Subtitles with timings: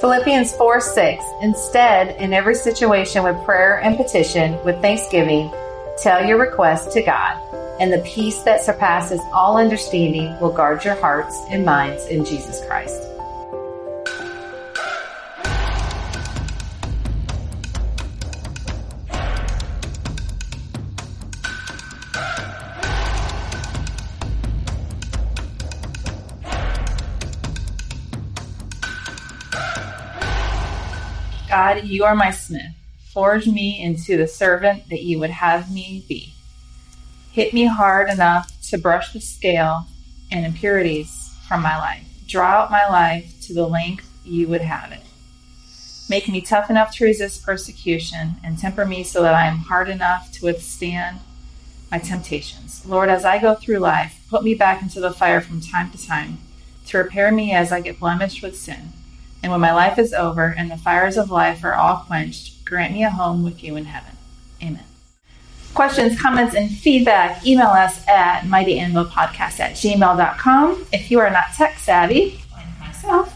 [0.00, 1.24] Philippians 4 6.
[1.40, 5.50] Instead, in every situation with prayer and petition, with thanksgiving,
[5.98, 7.40] tell your request to God,
[7.80, 12.64] and the peace that surpasses all understanding will guard your hearts and minds in Jesus
[12.66, 13.13] Christ.
[31.94, 32.72] You are my smith.
[33.12, 36.34] Forge me into the servant that you would have me be.
[37.30, 39.86] Hit me hard enough to brush the scale
[40.32, 42.04] and impurities from my life.
[42.26, 45.02] Draw out my life to the length you would have it.
[46.10, 49.88] Make me tough enough to resist persecution and temper me so that I am hard
[49.88, 51.20] enough to withstand
[51.92, 52.84] my temptations.
[52.84, 56.06] Lord, as I go through life, put me back into the fire from time to
[56.06, 56.38] time
[56.86, 58.93] to repair me as I get blemished with sin
[59.44, 62.94] and when my life is over and the fires of life are all quenched, grant
[62.94, 64.16] me a home with you in heaven.
[64.62, 64.84] Amen.
[65.74, 70.86] Questions, comments, and feedback, email us at mightyanvilpodcast at gmail.com.
[70.94, 73.34] If you are not tech savvy, like myself,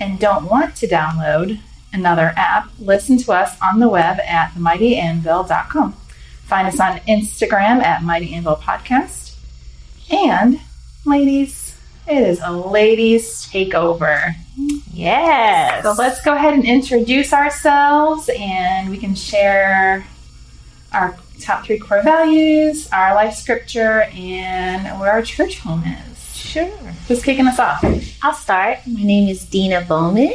[0.00, 1.60] and don't want to download
[1.92, 5.92] another app, listen to us on the web at themightyanvil.com.
[5.92, 9.36] Find us on Instagram at Mighty Anvil Podcast.
[10.10, 10.58] And,
[11.04, 11.54] ladies,
[12.10, 14.34] it is a ladies' takeover.
[14.92, 15.84] Yes.
[15.84, 20.04] So let's go ahead and introduce ourselves and we can share
[20.92, 26.36] our top three core values, our life scripture, and where our church home is.
[26.36, 26.66] Sure.
[27.06, 27.84] Who's kicking us off?
[28.22, 28.78] I'll start.
[28.86, 30.34] My name is Dina Bowman,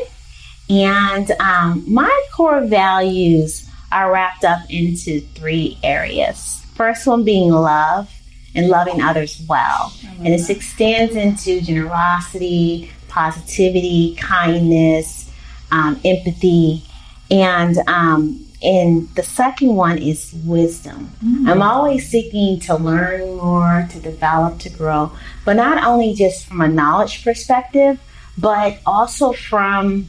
[0.69, 6.65] and um, my core values are wrapped up into three areas.
[6.75, 8.09] First one being love
[8.55, 9.93] and loving others well.
[10.19, 15.31] And it extends into generosity, positivity, kindness,
[15.71, 16.83] um, empathy,
[17.29, 21.11] and um, and the second one is wisdom.
[21.23, 21.49] Mm.
[21.49, 25.11] I'm always seeking to learn more, to develop, to grow,
[25.43, 27.99] but not only just from a knowledge perspective,
[28.37, 30.07] but also from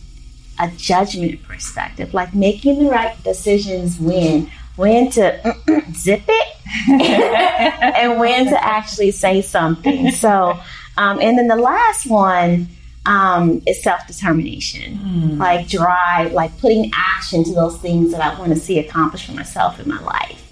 [0.59, 5.56] a judgment perspective, like making the right decisions when when to
[5.92, 6.56] zip it
[6.88, 10.10] and when to actually say something.
[10.10, 10.59] So,
[10.97, 12.69] um, and then the last one
[13.06, 15.38] um, is self determination, mm.
[15.38, 19.32] like drive, like putting action to those things that I want to see accomplished for
[19.32, 20.42] myself in my life.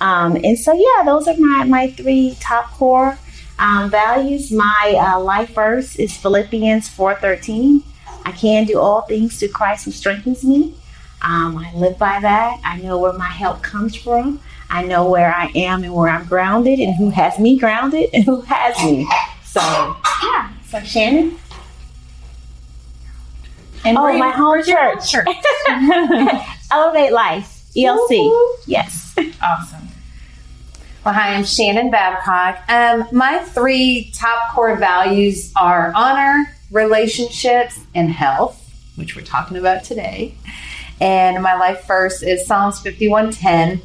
[0.00, 3.18] Um, and so, yeah, those are my, my three top core
[3.58, 4.50] um, values.
[4.50, 7.82] My uh, life verse is Philippians 4.13.
[8.24, 10.74] I can do all things through Christ who strengthens me.
[11.22, 12.60] Um, I live by that.
[12.64, 14.40] I know where my help comes from.
[14.70, 18.24] I know where I am and where I'm grounded and who has me grounded and
[18.24, 19.08] who has me.
[19.44, 19.60] So,
[20.22, 20.52] yeah.
[20.66, 21.36] So, Shannon?
[23.84, 25.10] And oh, my home church.
[25.10, 25.26] church.
[26.70, 28.10] Elevate Life, ELC.
[28.10, 28.56] Woo-hoo.
[28.66, 29.14] Yes.
[29.42, 29.88] Awesome.
[31.04, 32.62] Well, hi, I'm Shannon Babcock.
[32.68, 39.82] Um, my three top core values are honor, relationships, and health, which we're talking about
[39.82, 40.34] today.
[41.00, 43.80] And my life verse is Psalms 51:10.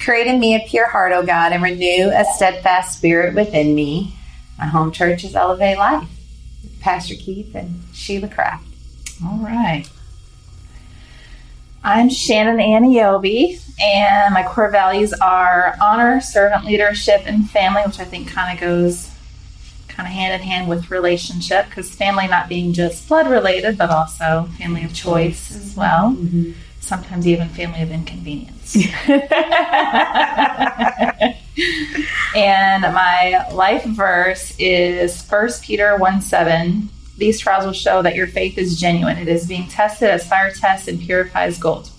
[0.00, 4.14] Create in me a pure heart, O God, and renew a steadfast spirit within me.
[4.58, 6.08] My home church is Elevate Life.
[6.80, 8.66] Pastor Keith and Sheila Kraft.
[9.24, 9.88] All right.
[11.84, 18.04] I'm Shannon Aniobi, and my core values are honor, servant leadership, and family, which I
[18.04, 19.11] think kind of goes
[19.94, 23.90] kind of hand in hand with relationship because family not being just blood related, but
[23.90, 26.10] also family of choice as well.
[26.10, 26.52] Mm-hmm.
[26.80, 28.74] Sometimes even family of inconvenience.
[32.34, 36.88] and my life verse is 1 Peter 1 7.
[37.18, 39.18] These trials will show that your faith is genuine.
[39.18, 41.90] It is being tested as fire tests and purifies gold.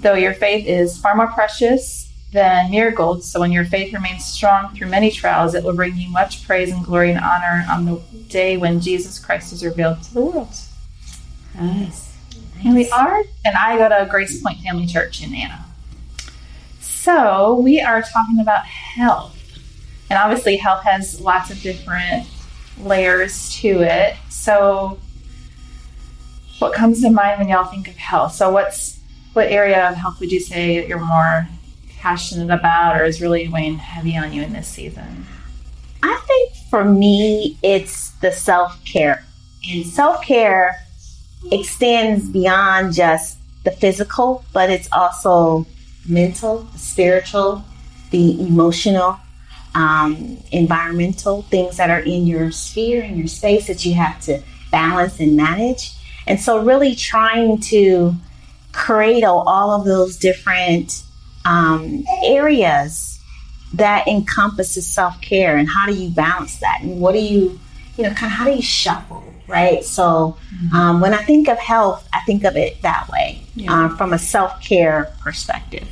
[0.00, 3.22] Though your faith is far more precious than mere gold.
[3.22, 6.72] So when your faith remains strong through many trials, it will bring you much praise
[6.72, 10.48] and glory and honor on the day when Jesus Christ is revealed to the world.
[11.54, 12.16] Nice.
[12.64, 15.64] And we are, and I go to Grace Point Family Church in Anna.
[16.80, 19.38] So we are talking about health.
[20.08, 22.28] And obviously, health has lots of different
[22.78, 24.14] layers to it.
[24.28, 24.98] So,
[26.58, 28.34] what comes to mind when y'all think of health?
[28.34, 29.00] So, what's
[29.32, 31.48] what area of health would you say that you're more
[32.02, 35.24] passionate about or is really weighing heavy on you in this season?
[36.02, 39.24] I think for me, it's the self care.
[39.70, 40.84] And self care
[41.52, 45.64] extends beyond just the physical, but it's also
[46.08, 47.64] mental, spiritual,
[48.10, 49.20] the emotional,
[49.76, 54.42] um, environmental things that are in your sphere, in your space that you have to
[54.72, 55.92] balance and manage.
[56.26, 58.16] And so, really trying to
[58.72, 61.04] cradle all of those different
[61.44, 63.20] um, areas
[63.74, 67.58] that encompasses self care and how do you balance that and what do you,
[67.96, 69.82] you know, kind of how do you shuffle, right?
[69.84, 70.36] So,
[70.74, 73.72] um, when I think of health, I think of it that way Yeah.
[73.72, 75.88] um, from a self care perspective.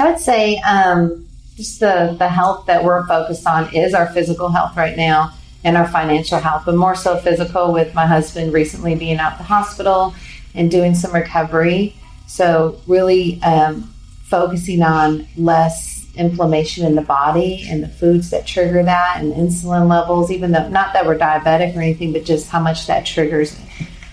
[0.00, 1.26] I would say um,
[1.56, 5.76] just the, the health that we're focused on is our physical health right now and
[5.76, 10.14] our financial health, but more so physical with my husband recently being out the hospital
[10.54, 11.94] and doing some recovery.
[12.28, 13.92] So, really um,
[14.24, 19.88] focusing on less inflammation in the body and the foods that trigger that and insulin
[19.88, 23.58] levels, even though not that we're diabetic or anything, but just how much that triggers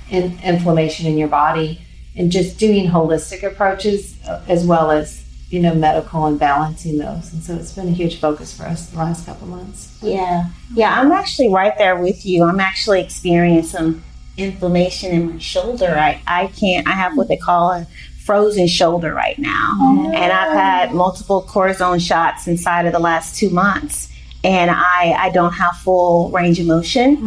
[0.09, 1.81] in, inflammation in your body
[2.15, 7.31] and just doing holistic approaches uh, as well as you know medical and balancing those
[7.31, 10.49] and so it's been a huge focus for us the last couple months Yeah.
[10.73, 12.43] Yeah, I'm actually right there with you.
[12.43, 14.03] I'm actually experiencing
[14.37, 15.95] inflammation in my shoulder.
[15.97, 17.87] I, I can't, I have what they call a
[18.23, 19.77] frozen shoulder right now.
[20.13, 24.11] And I've had multiple cortisone shots inside of the last two months.
[24.43, 27.17] And I, I don't have full range of motion.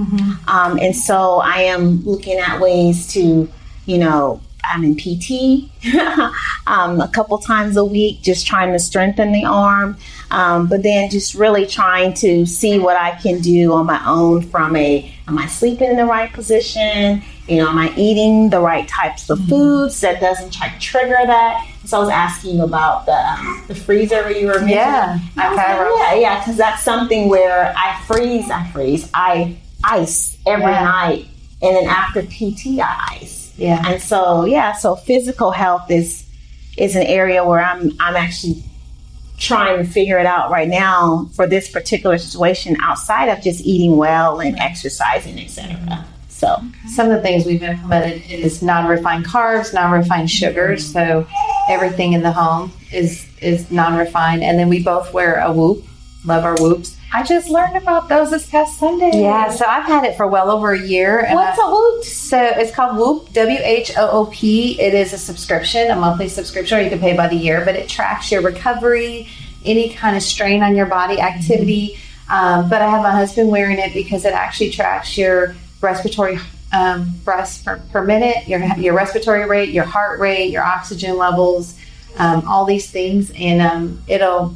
[0.49, 3.49] Um, and so I am looking at ways to,
[3.87, 5.71] you know, I'm in PT
[6.67, 9.97] um, a couple times a week, just trying to strengthen the arm.
[10.31, 14.43] Um, but then just really trying to see what I can do on my own
[14.43, 17.23] from a, am I sleeping in the right position?
[17.47, 21.17] You know, am I eating the right types of foods that doesn't try to trigger
[21.25, 21.67] that?
[21.87, 24.75] So I was asking about the, um, the freezer you were mentioning.
[24.77, 30.67] Yeah, like, yeah, yeah, because that's something where I freeze, I freeze, I ice every
[30.67, 30.85] Yeah.
[30.85, 31.27] night,
[31.63, 33.38] and then after PT, I ice.
[33.59, 33.83] Yeah.
[33.87, 36.25] And so, yeah, so physical health is
[36.77, 38.63] is an area where I'm I'm actually
[39.37, 43.97] trying to figure it out right now for this particular situation outside of just eating
[43.97, 45.75] well and exercising, etc.
[45.75, 46.13] Mm-hmm.
[46.29, 46.63] So,
[46.95, 50.91] some of the things we've implemented is non-refined carbs non-refined sugars.
[50.93, 51.27] So
[51.69, 54.45] everything in the home is is non-refined.
[54.45, 55.85] And then we both wear a whoop
[56.25, 59.11] love our whoops I just learned about those this past Sunday.
[59.15, 62.05] yeah so i've had it for well over a year and what's I- a whoop?
[62.05, 64.79] So it's called Whoop, W H O O P.
[64.81, 67.75] It is a subscription, a monthly subscription, or you can pay by the year, but
[67.75, 69.29] it tracks your recovery,
[69.65, 71.99] any kind of strain on your body activity.
[72.31, 76.39] Um, but I have my husband wearing it because it actually tracks your respiratory
[76.73, 81.75] um, breaths per, per minute, your, your respiratory rate, your heart rate, your oxygen levels,
[82.19, 83.33] um, all these things.
[83.35, 84.55] And um, it'll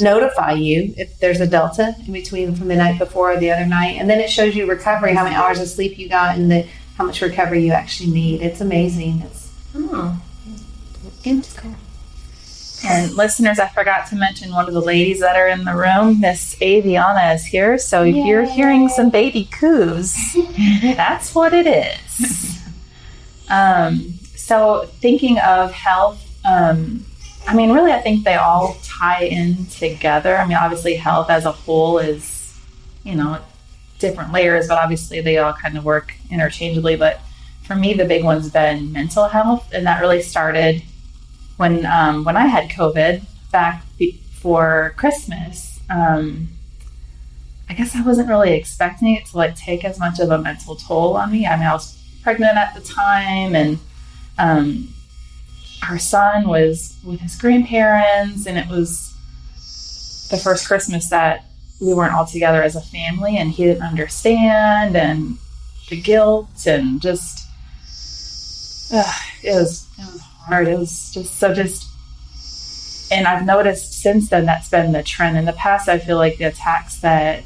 [0.00, 3.66] notify you if there's a delta in between from the night before or the other
[3.66, 6.50] night, and then it shows you recovery, how many hours of sleep you got, and
[6.50, 8.40] the how much recovery you actually need.
[8.40, 9.22] It's amazing.
[9.22, 9.44] It's
[9.76, 10.20] Oh,
[11.56, 11.74] cool.
[12.86, 16.20] And listeners, I forgot to mention one of the ladies that are in the room.
[16.20, 17.78] Miss Aviana is here.
[17.78, 20.14] So if you're hearing some baby coos,
[20.82, 22.60] that's what it is.
[23.48, 27.06] um, so thinking of health, um,
[27.46, 30.36] I mean, really, I think they all tie in together.
[30.36, 32.58] I mean, obviously, health as a whole is,
[33.02, 33.38] you know,
[33.98, 36.96] different layers, but obviously they all kind of work interchangeably.
[36.96, 37.20] But
[37.62, 40.82] for me, the big one's been mental health, and that really started
[41.56, 45.80] when um, when I had COVID back before Christmas.
[45.90, 46.48] Um,
[47.68, 50.76] I guess I wasn't really expecting it to like take as much of a mental
[50.76, 51.46] toll on me.
[51.46, 53.78] I mean, I was pregnant at the time, and
[54.38, 54.93] um,
[55.88, 59.14] our son was with his grandparents, and it was
[60.30, 61.44] the first Christmas that
[61.80, 65.38] we weren't all together as a family, and he didn't understand, and
[65.88, 67.46] the guilt, and just
[68.92, 70.68] ugh, it was it was hard.
[70.68, 71.90] It was just so just.
[73.10, 75.36] And I've noticed since then that's been the trend.
[75.36, 77.44] In the past, I feel like the attacks that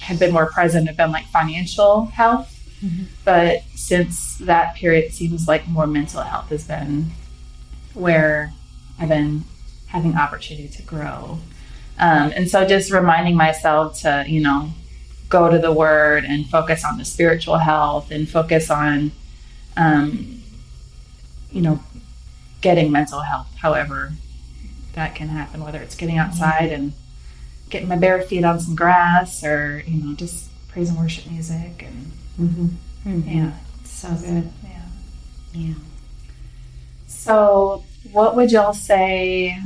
[0.00, 2.51] have been more present have been like financial health.
[3.24, 7.10] But since that period, it seems like more mental health has been
[7.94, 8.52] where
[8.98, 9.44] I've been
[9.86, 11.38] having opportunity to grow.
[11.98, 14.70] Um, and so just reminding myself to, you know,
[15.28, 19.12] go to the word and focus on the spiritual health and focus on,
[19.76, 20.42] um,
[21.50, 21.80] you know,
[22.60, 24.12] getting mental health, however
[24.94, 26.92] that can happen, whether it's getting outside and
[27.70, 31.82] getting my bare feet on some grass or, you know, just praise and worship music
[31.86, 33.20] and Mm-hmm.
[33.28, 33.52] yeah,
[33.84, 34.50] So good.
[34.64, 34.82] yeah.
[35.52, 35.74] yeah.
[37.06, 39.58] So, what would y'all say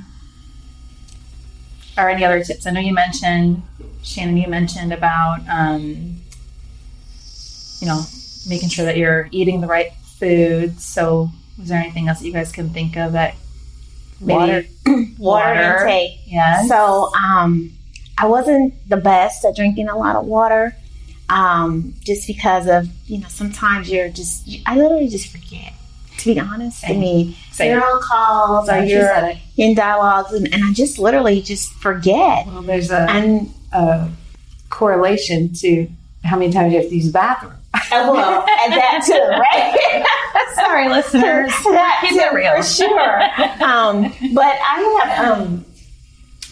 [1.97, 2.67] are any other tips?
[2.67, 3.63] I know you mentioned,
[4.03, 6.17] Shannon, you mentioned about, um,
[7.81, 8.03] you know,
[8.49, 10.79] making sure that you're eating the right food.
[10.81, 13.35] So, was there anything else that you guys can think of that
[14.21, 14.69] maybe
[15.19, 15.55] Water.
[15.55, 16.21] Water intake.
[16.27, 16.69] Yes.
[16.69, 17.73] So, um,
[18.19, 20.75] I wasn't the best at drinking a lot of water.
[21.29, 25.73] Um, just because of you know sometimes you're just I literally just forget.
[26.19, 27.73] To be honest, I mean Same.
[27.73, 32.47] you're on calls or you you're in dialogues, and, and I just literally just forget.
[32.47, 34.09] Well, there's a, And a
[34.71, 35.89] correlation to
[36.25, 37.53] how many times you have to use the bathroom.
[37.91, 40.05] well, and that too, right?
[40.55, 41.51] Sorry, listeners.
[41.65, 42.57] that Keep it too, real.
[42.57, 43.23] for sure.
[43.69, 45.65] Um, but I have um,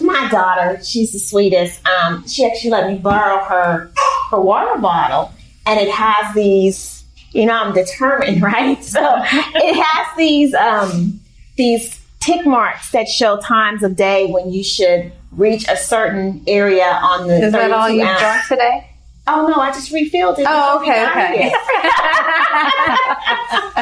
[0.05, 0.81] my daughter.
[0.83, 1.87] She's the sweetest.
[1.87, 3.91] Um, she actually let me borrow her
[4.31, 5.33] her water bottle,
[5.67, 7.05] and it has these.
[7.33, 8.83] You know, I'm determined, right?
[8.85, 11.21] So it has these um,
[11.57, 16.99] these tick marks that show times of day when you should reach a certain area
[17.03, 17.47] on the.
[17.47, 18.21] Is that all you've ounce.
[18.21, 18.91] drunk today?
[19.27, 20.47] Oh no, I just refilled it.
[20.47, 21.49] Oh, okay, okay.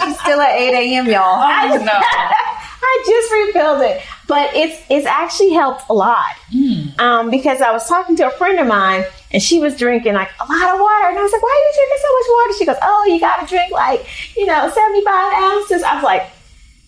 [0.04, 1.42] She's still at 8 a.m., y'all.
[1.42, 1.92] Oh, no.
[2.84, 4.02] I just refilled it,
[4.32, 6.34] but it's it's actually helped a lot.
[6.98, 10.30] Um, because I was talking to a friend of mine and she was drinking like
[10.40, 12.58] a lot of water, and I was like, "Why are you drinking so much water?"
[12.58, 16.04] She goes, "Oh, you got to drink like you know seventy five ounces." I was
[16.04, 16.30] like,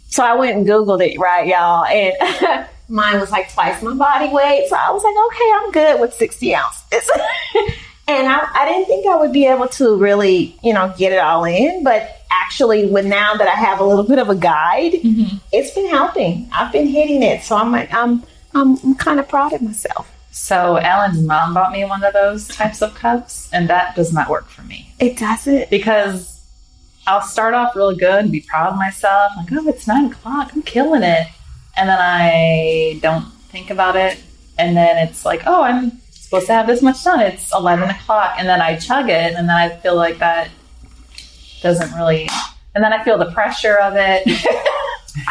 [0.08, 4.32] so I went and googled it, right, y'all, and mine was like twice my body
[4.32, 4.68] weight.
[4.70, 7.10] So I was like, "Okay, I'm good with sixty ounces."
[8.06, 11.18] And I, I didn't think I would be able to really, you know, get it
[11.18, 11.82] all in.
[11.82, 15.40] But actually, with now that I have a little bit of a guide, Mhm.
[15.52, 16.48] it's been helping.
[16.52, 18.22] I've been hitting it, so I'm like, I'm
[18.54, 20.10] I'm, I'm kind of proud of myself.
[20.30, 24.28] So Alan's mom bought me one of those types of cups, and that does not
[24.28, 25.70] work for me It doesn't.
[25.70, 26.40] because
[27.06, 30.50] I'll start off really good and be proud of myself, like, oh, it's nine o'clock,
[30.54, 31.26] I'm killing it,
[31.76, 34.18] and then I don't think about it,
[34.58, 37.20] and then it's like, oh, I'm supposed to have this much done.
[37.20, 40.48] It's eleven o'clock, and then I chug it, and then I feel like that
[41.62, 42.28] doesn't really,
[42.74, 44.22] and then I feel the pressure of it.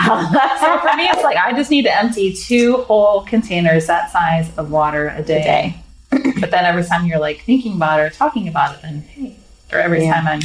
[0.09, 4.11] Um, so for me, it's like I just need to empty two whole containers that
[4.11, 5.75] size of water a day.
[6.09, 6.31] day.
[6.39, 9.35] but then every time you're like thinking about it or talking about it, then hey,
[9.73, 10.13] or every Yeah.
[10.13, 10.39] time I'm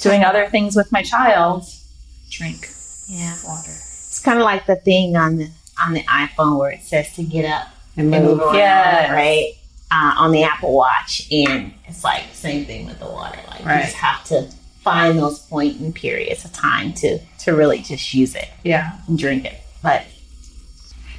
[0.00, 1.66] doing other things with my child,
[2.28, 2.68] drink
[3.06, 3.70] Yeah, water.
[3.70, 5.50] it's kind of like the thing on the
[5.80, 9.10] on the iPhone where it says to get up And and move around, Yes.
[9.10, 9.52] right?
[9.90, 13.38] Uh, on the Apple Watch, and it's like same thing with the water.
[13.48, 14.50] Like you just have to
[14.82, 18.92] find those point and periods of time to to really just use it Yeah.
[19.06, 19.54] and drink it.
[19.82, 20.02] But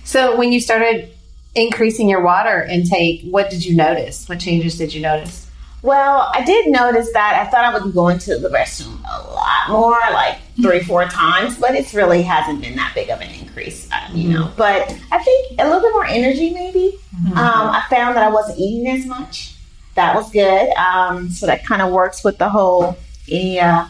[0.04, 1.10] So when you started
[1.56, 4.28] increasing your water intake, what did you notice?
[4.30, 5.47] What changes did you notice?
[5.84, 9.32] Well, I did notice that I thought I would be going to the restroom a
[9.32, 13.30] lot more, like three, four times, but it's really hasn't been that big of an
[13.30, 14.52] increase, uh, you know.
[14.58, 17.00] But I think a little bit more energy, maybe.
[17.32, 19.56] Um, I found that I wasn't eating as much.
[19.96, 20.70] That was good.
[20.76, 22.98] Um, so that kind of works with the whole
[23.30, 23.86] any, uh,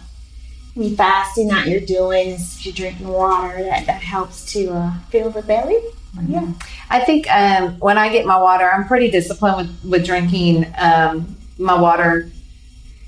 [0.76, 2.32] any fasting that you're doing.
[2.32, 5.80] If you're drinking water, that, that helps to uh, fill the belly.
[6.28, 6.52] Yeah.
[6.90, 11.37] I think um, when I get my water, I'm pretty disciplined with, with drinking um,
[11.58, 12.30] my water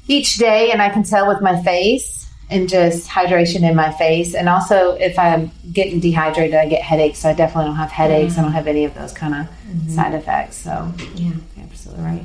[0.07, 4.33] each day, and I can tell with my face and just hydration in my face.
[4.33, 7.19] And also, if I'm getting dehydrated, I get headaches.
[7.19, 8.37] So I definitely don't have headaches.
[8.37, 10.57] I don't have any of those kind of side effects.
[10.57, 11.31] So Yeah.
[11.61, 12.23] absolutely right.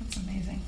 [0.00, 0.62] That's amazing.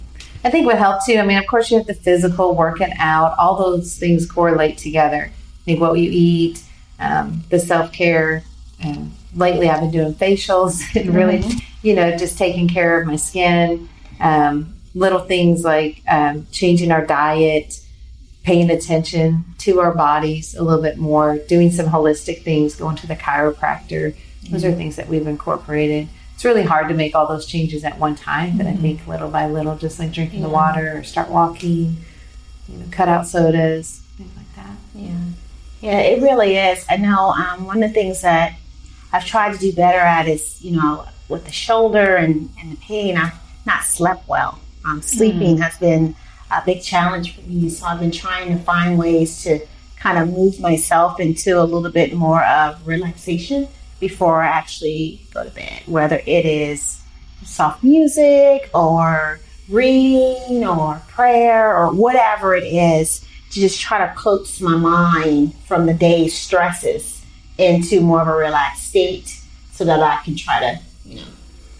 [0.44, 1.16] I think what helped too.
[1.16, 3.34] I mean, of course, you have the physical working out.
[3.38, 5.30] All those things correlate together.
[5.32, 6.62] I think what you eat,
[7.00, 8.42] um, the self care.
[8.84, 11.42] Um, lately, I've been doing facials and really,
[11.82, 13.88] you know, just taking care of my skin.
[14.20, 17.80] Um, little things like um, changing our diet,
[18.42, 23.06] paying attention to our bodies a little bit more, doing some holistic things, going to
[23.06, 24.16] the chiropractor.
[24.50, 26.08] Those are things that we've incorporated.
[26.34, 29.28] It's really hard to make all those changes at one time, but I think little
[29.28, 31.96] by little, just like drinking the water or start walking,
[32.68, 34.76] you know, cut out sodas, things like that.
[34.94, 35.20] Yeah,
[35.80, 36.87] yeah, it really is.
[36.88, 38.54] I know um, one of the things that
[39.12, 42.76] I've tried to do better at is, you know, with the shoulder and, and the
[42.76, 43.34] pain, I've
[43.68, 44.58] not slept well.
[44.84, 46.16] Um, sleeping has been
[46.50, 49.60] a big challenge for me, so I've been trying to find ways to
[49.96, 53.68] kind of move myself into a little bit more of relaxation
[54.00, 57.02] before I actually go to bed, whether it is
[57.44, 64.60] soft music or reading or prayer or whatever it is to just try to coax
[64.60, 67.25] my mind from the day's stresses
[67.58, 69.40] into more of a relaxed state
[69.72, 71.26] so that I can try to, you know,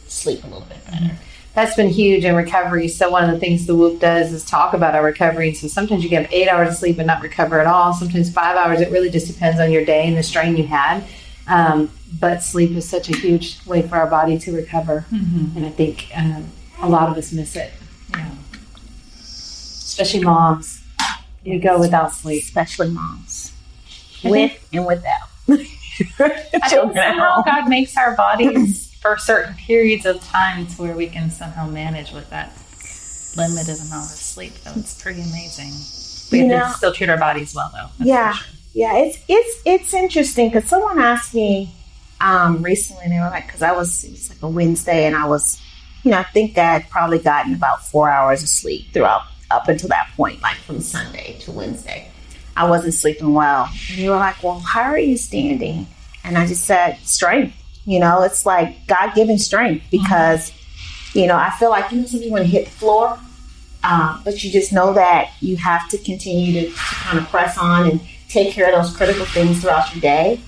[0.07, 1.17] sleep a little bit better.
[1.59, 2.87] That's been huge in recovery.
[2.87, 5.49] So one of the things the Whoop does is talk about our recovery.
[5.49, 7.93] And So sometimes you get eight hours of sleep and not recover at all.
[7.93, 8.81] Sometimes five hours.
[8.81, 11.03] It really just depends on your day and the strain you had.
[11.49, 15.71] Um, but sleep is such a huge way for our body to recover, and I
[15.71, 16.47] think um,
[16.81, 17.73] a lot of us miss it.
[18.11, 18.31] Yeah.
[19.19, 20.81] especially moms.
[21.43, 22.45] You go without sleep.
[22.45, 23.53] Especially moms.
[24.23, 25.29] With and without.
[25.49, 25.57] I
[26.29, 27.43] think Children at somehow.
[27.43, 32.13] God makes our bodies for certain periods of time to where we can somehow manage
[32.13, 32.53] with that.
[33.37, 34.73] limited amount of sleep, though.
[34.77, 35.73] It's pretty amazing.
[36.33, 38.05] We You have know- to still treat our bodies well, though.
[38.05, 38.33] Yeah.
[38.33, 38.47] sure.
[38.75, 41.71] Yeah, it's it's it's interesting because someone asked me
[42.21, 43.05] um, recently.
[43.05, 45.61] and They were like, because I was it was like a Wednesday, and I was,
[46.05, 49.69] you know, I think I had probably gotten about four hours of sleep throughout up
[49.69, 52.09] until that point, like from Sunday to Wednesday.
[52.57, 55.87] I wasn't sleeping well, and they were like, "Well, how are you standing?"
[56.25, 57.55] And I just said, "Strength."
[57.89, 60.53] You know, it's like God given strength because,
[61.15, 63.19] you know, I feel like you know, people want to hit the floor,
[63.83, 67.57] um, but you just know that you have to continue to, to kind of press
[67.57, 70.39] on and take care of those critical things throughout your day.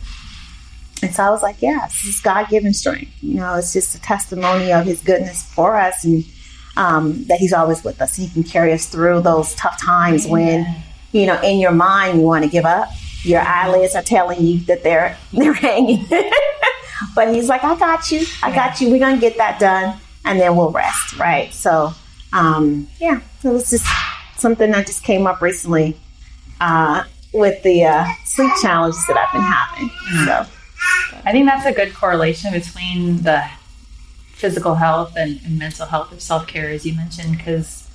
[1.02, 3.10] And so I was like, yes, this is God given strength.
[3.22, 6.26] You know, it's just a testimony of His goodness for us and
[6.76, 8.16] um, that He's always with us.
[8.16, 10.66] He can carry us through those tough times when,
[11.12, 12.90] you know, in your mind you want to give up.
[13.22, 16.06] Your eyelids are telling you that they're they're hanging.
[17.14, 18.24] but He's like, I got you.
[18.42, 18.90] I got you.
[18.90, 21.18] We're going to get that done and then we'll rest.
[21.18, 21.52] Right.
[21.52, 21.92] So,
[22.32, 23.86] um, yeah, it was just
[24.36, 25.96] something that just came up recently
[26.60, 29.90] uh, with the uh, sleep challenges that I've been having.
[30.26, 30.46] So,
[31.24, 33.44] I think that's a good correlation between the
[34.32, 37.88] physical health and, and mental health of self care, as you mentioned, because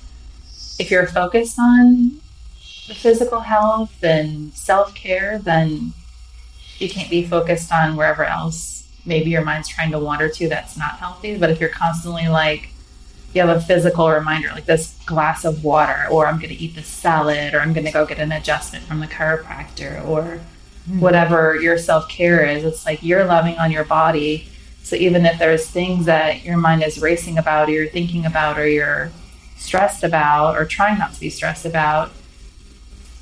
[0.78, 2.20] if you're focused on
[2.86, 5.92] the physical health and self care, then
[6.78, 8.75] you can't be focused on wherever else
[9.06, 11.38] maybe your mind's trying to wander to that's not healthy.
[11.38, 12.70] But if you're constantly like,
[13.32, 16.74] you have a physical reminder, like this glass of water, or I'm going to eat
[16.74, 20.40] this salad, or I'm going to go get an adjustment from the chiropractor, or
[20.86, 21.00] hmm.
[21.00, 22.64] whatever your self care is.
[22.64, 24.48] It's like you're loving on your body.
[24.82, 28.58] So even if there's things that your mind is racing about, or you're thinking about,
[28.58, 29.10] or you're
[29.56, 32.12] stressed about, or trying not to be stressed about,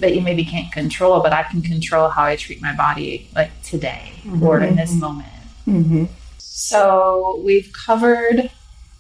[0.01, 3.51] that you maybe can't control, but I can control how I treat my body, like
[3.63, 4.13] today
[4.43, 4.77] or in mm-hmm.
[4.77, 5.29] this moment.
[5.67, 6.05] Mm-hmm.
[6.39, 8.51] So we've covered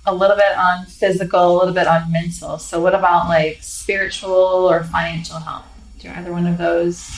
[0.06, 2.59] a little bit on physical, a little bit on mental.
[2.59, 5.65] So what about like spiritual or financial health?
[6.00, 7.08] Do either one of those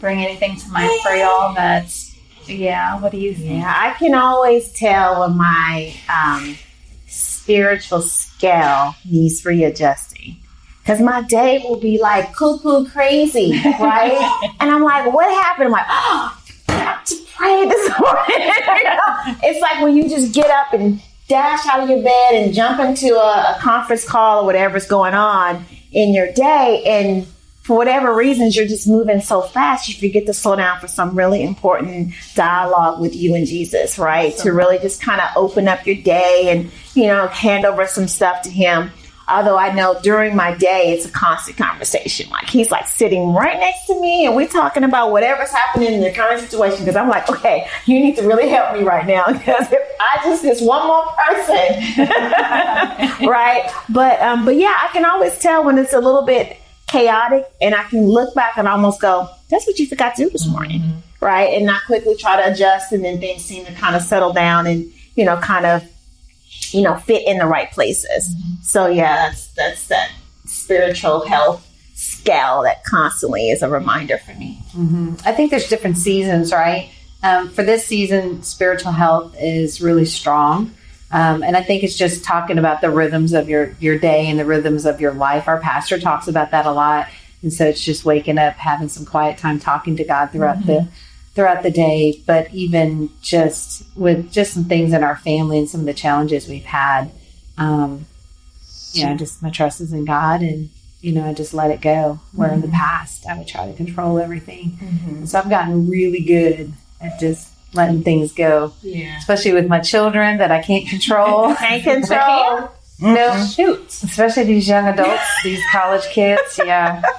[0.00, 1.54] bring anything to mind for y'all?
[1.54, 2.14] That's
[2.46, 3.00] yeah.
[3.00, 3.62] What do you think?
[3.62, 6.58] yeah, I can always tell when my um,
[7.06, 10.36] spiritual scale needs readjusting.
[10.82, 14.52] Because my day will be like cuckoo crazy, right?
[14.60, 15.66] and I'm like, what happened?
[15.66, 19.38] I'm like, oh, I have to pray this morning.
[19.42, 22.80] It's like when you just get up and dash out of your bed and jump
[22.80, 26.82] into a, a conference call or whatever's going on in your day.
[26.86, 27.26] And
[27.62, 31.16] for whatever reasons, you're just moving so fast, you forget to slow down for some
[31.16, 34.36] really important dialogue with you and Jesus, right?
[34.38, 38.06] To really just kind of open up your day and, you know, hand over some
[38.06, 38.90] stuff to Him.
[39.28, 42.28] Although I know during my day, it's a constant conversation.
[42.30, 46.00] Like he's like sitting right next to me and we're talking about whatever's happening in
[46.00, 46.80] the current situation.
[46.80, 49.24] Because I'm like, okay, you need to really help me right now.
[49.44, 51.98] Because if I just, just one more person,
[53.28, 53.70] right?
[53.88, 56.56] But, um, but yeah, I can always tell when it's a little bit
[56.86, 60.30] chaotic and I can look back and almost go, that's what you forgot to do
[60.30, 61.52] this morning, right?
[61.54, 64.66] And not quickly try to adjust and then things seem to kind of settle down
[64.66, 65.82] and, you know, kind of,
[66.74, 68.34] you know, fit in the right places.
[68.62, 70.10] So yeah, that's, that's that
[70.44, 74.58] spiritual health scale that constantly is a reminder for me.
[75.24, 76.90] I think there's different seasons, right?
[77.22, 80.74] Um, for this season, spiritual health is really strong.
[81.10, 84.38] Um, and I think it's just talking about the rhythms of your, your day and
[84.38, 85.46] the rhythms of your life.
[85.46, 87.08] Our pastor talks about that a lot.
[87.42, 90.88] And so it's just waking up, having some quiet time, talking to God throughout the
[91.34, 92.20] throughout the day.
[92.26, 96.48] But even just with just some things in our family and some of the challenges
[96.48, 97.10] we've had,
[97.58, 98.06] um,
[98.92, 100.70] you know, just my trust is in God and
[101.00, 102.18] you know, I just let it go.
[102.32, 104.78] Where in the past, I would try to control everything.
[105.06, 109.18] And so I've gotten really good at just letting things go, Yeah.
[109.18, 111.54] especially with my children that I can't control.
[111.56, 112.70] Can't control.
[113.00, 113.86] no, Shoot.
[113.88, 116.58] especially these young adults, these college kids.
[116.64, 117.02] Yeah.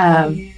[0.00, 0.54] Um,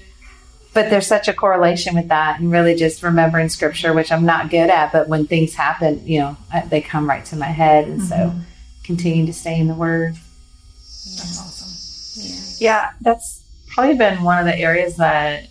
[0.73, 4.51] but there's such a correlation with that, and really just remembering scripture, which I'm not
[4.51, 4.93] good at.
[4.93, 8.15] But when things happen, you know, I, they come right to my head, and so
[8.15, 8.41] mm-hmm.
[8.85, 10.15] continue to stay in the Word.
[10.15, 12.57] That's awesome.
[12.65, 12.91] Yeah.
[13.01, 15.49] that's probably been one of the areas that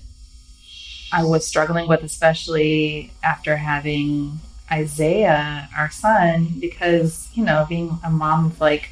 [1.11, 4.39] I was struggling with, especially after having
[4.71, 8.91] Isaiah, our son, because, you know, being a mom of like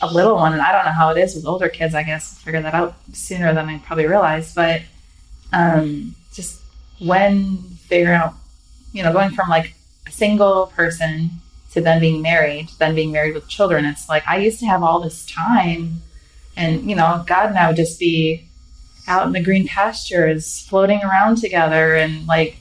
[0.00, 2.34] a little one, and I don't know how it is with older kids, I guess,
[2.34, 4.82] I'll figure that out sooner than I probably realized, but
[5.52, 6.60] um, just
[6.98, 7.58] when
[7.88, 8.34] figuring out,
[8.92, 9.74] you know, going from like
[10.06, 11.30] a single person
[11.72, 14.82] to then being married, then being married with children, it's like I used to have
[14.82, 16.02] all this time
[16.56, 18.44] and, you know, God and I would just be
[19.06, 22.58] out in the green pastures, floating around together and like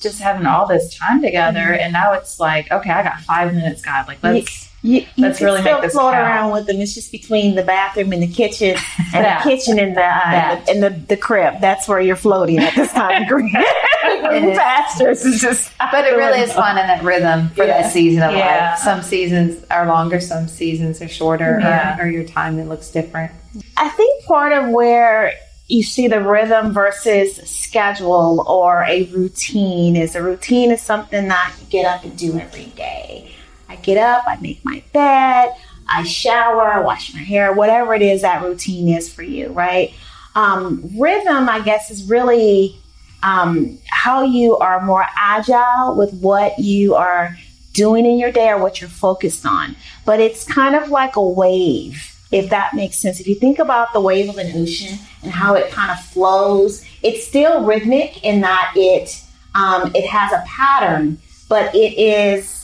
[0.00, 1.72] just having all this time together.
[1.72, 4.06] And now it's like, okay, I got five minutes, God.
[4.08, 6.26] Like, let's you Let's can really still make this float count.
[6.26, 6.80] around with them.
[6.80, 8.76] It's just between the bathroom and the kitchen,
[9.14, 9.44] and That.
[9.44, 10.68] the kitchen and the, uh, That.
[10.68, 11.60] and the the crib.
[11.60, 13.26] That's where you're floating at this time.
[13.28, 14.58] Green, green is.
[14.58, 15.70] pastures is just.
[15.78, 17.82] But it really is fun in that rhythm for Yeah.
[17.82, 18.70] that season of Yeah.
[18.72, 18.78] life.
[18.80, 21.98] Some seasons are longer, some seasons are shorter, Yeah.
[21.98, 23.30] or, or your timing looks different.
[23.76, 25.32] I think part of where
[25.68, 31.52] you see the rhythm versus schedule or a routine is a routine is something that
[31.60, 33.30] you get up and do every day.
[33.72, 35.54] I get up, I make my bed,
[35.88, 39.94] I shower, I wash my hair, whatever it is that routine is for you, right?
[40.34, 42.76] Um, rhythm, I guess, is really
[43.22, 47.34] um, how you are more agile with what you are
[47.72, 49.74] doing in your day or what you're focused on.
[50.04, 53.20] But it's kind of like a wave, if that makes sense.
[53.20, 56.84] If you think about the wave of an ocean and how it kind of flows,
[57.02, 59.22] it's still rhythmic in that it
[59.54, 62.61] um, it has a pattern, but it is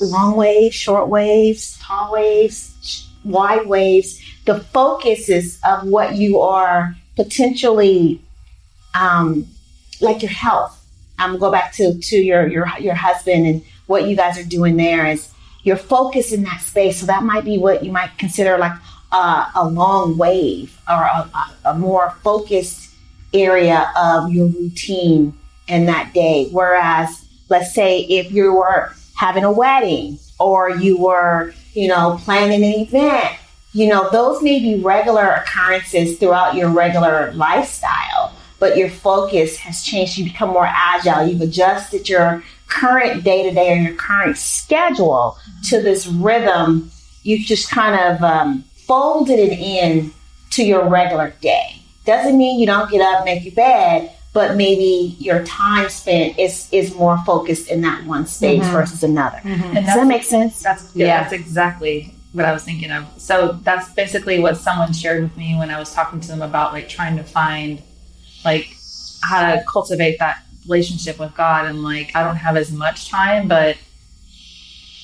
[0.00, 4.20] long waves, short waves, tall waves, wide waves.
[4.46, 8.22] The focus is of what you are potentially,
[8.94, 9.46] um,
[10.00, 10.76] like your health.
[11.18, 14.44] I'm um, go back to to your your your husband and what you guys are
[14.44, 15.30] doing there is
[15.64, 17.00] your focus in that space.
[17.00, 18.72] So that might be what you might consider like
[19.12, 21.30] a, a long wave or a,
[21.66, 22.94] a more focused
[23.34, 25.34] area of your routine
[25.68, 26.48] in that day.
[26.50, 32.64] Whereas, let's say if you were having a wedding or you were, you know, planning
[32.64, 33.36] an event,
[33.74, 39.82] you know, those may be regular occurrences throughout your regular lifestyle, but your focus has
[39.82, 40.16] changed.
[40.16, 41.26] You become more agile.
[41.26, 45.36] You've adjusted your current day to day or your current schedule
[45.68, 46.90] to this rhythm.
[47.22, 50.12] You've just kind of um, folded it in
[50.52, 51.76] to your regular day.
[52.06, 56.68] Doesn't mean you don't get up, make your bed, but maybe your time spent is
[56.72, 58.72] is more focused in that one space Mhm.
[58.72, 59.40] versus another.
[59.44, 60.62] And Does that make sense?
[60.62, 61.20] that's yeah, Yeah.
[61.22, 63.06] that's exactly what I was thinking of.
[63.18, 66.72] So that's basically what someone shared with me when I was talking to them about
[66.72, 67.82] like trying to find
[68.44, 68.68] like
[69.22, 73.48] how to cultivate that relationship with God and like I don't have as much time,
[73.48, 73.76] but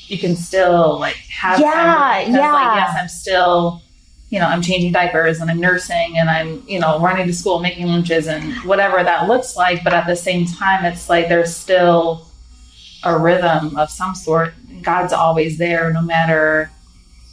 [0.07, 2.53] you can still like have Yeah, time with yeah.
[2.53, 3.83] like yes, I'm still
[4.31, 7.61] you know, I'm changing diapers and I'm nursing and I'm, you know, running to school,
[7.61, 9.85] making lunches and whatever that looks like.
[9.85, 12.27] But at the same time, it's like there's still
[13.05, 14.55] a rhythm of some sort.
[14.83, 16.71] God's always there, no matter,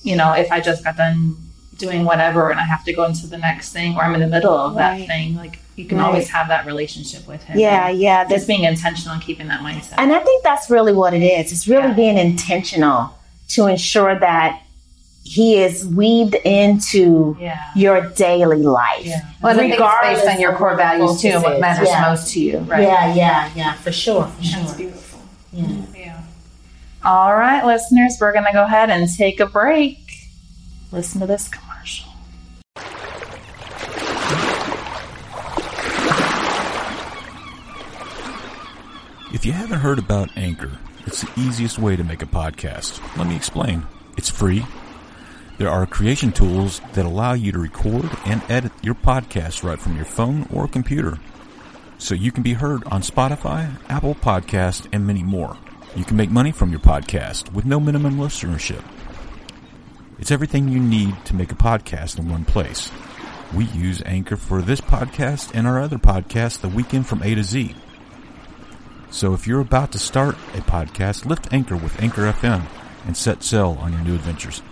[0.03, 1.36] you know, if I just got done
[1.77, 4.27] doing whatever and I have to go into the next thing or I'm in the
[4.27, 4.99] middle of Right.
[4.99, 5.36] that thing.
[5.36, 6.06] Like you can Right.
[6.06, 7.58] always have that relationship with Him.
[7.58, 8.25] Yeah, yeah.
[8.25, 9.95] Just being intentional and keeping that mindset.
[9.97, 11.51] And I think that's really what it is.
[11.51, 11.93] It's really Yeah.
[11.93, 13.15] being intentional
[13.49, 14.62] to ensure that
[15.23, 17.71] he is weaved into yeah.
[17.75, 19.05] your daily life.
[19.05, 19.21] Yeah.
[19.41, 21.62] Well, it's Regardless based on your core values too, and focus what is.
[21.62, 22.01] matters Yeah.
[22.09, 22.57] most to you.
[22.59, 22.83] Right.
[22.83, 24.77] Yeah, yeah, yeah, for sure, for That's sure.
[24.77, 25.19] beautiful.
[25.53, 25.67] Yeah.
[25.95, 26.19] Yeah.
[27.05, 29.97] All right, listeners, we're going to go ahead and take a break.
[30.91, 32.09] Listen to this commercial.
[39.33, 43.01] If you haven't heard about Anchor, it's the easiest way to make a podcast.
[43.17, 43.86] Let me explain.
[44.15, 44.63] It's free.
[45.57, 49.95] There are creation tools that allow you to record and edit your podcast right from
[49.95, 51.19] your phone or computer.
[51.99, 55.57] So you can be heard on Spotify, Apple Podcast, and many more.
[55.95, 58.83] You can make money from your podcast with no minimum listenership.
[60.17, 62.91] It's everything you need to make a podcast in one place.
[63.53, 67.43] We use Anchor for this podcast and our other podcast, The Weekend from A to
[67.43, 67.75] Z.
[69.11, 72.65] So if you're about to start a podcast, lift anchor with Anchor FM
[73.05, 74.63] and set sail on your new adventures.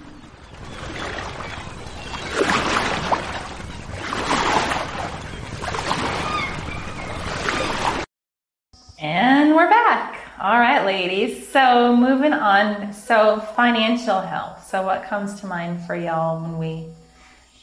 [9.00, 10.31] And we're back.
[10.44, 11.48] All right, ladies.
[11.50, 12.94] So moving on.
[12.94, 14.68] So financial health.
[14.68, 16.88] So what comes to mind for y'all when we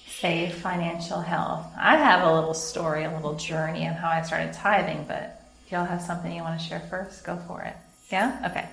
[0.07, 1.67] say financial health?
[1.77, 5.87] I have a little story, a little journey on how I started tithing, but y'all
[5.87, 7.75] have something you want to share first, go for it.
[8.13, 8.49] Yeah?
[8.49, 8.69] Okay.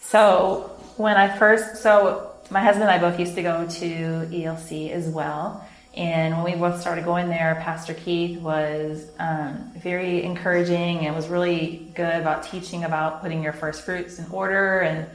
[0.00, 4.90] So when I first, so my husband and I both used to go to ELC
[4.90, 5.66] as well.
[5.96, 11.28] And when we both started going there, Pastor Keith was um, very encouraging and was
[11.28, 14.80] really good about teaching about putting your first fruits in order.
[14.80, 15.08] And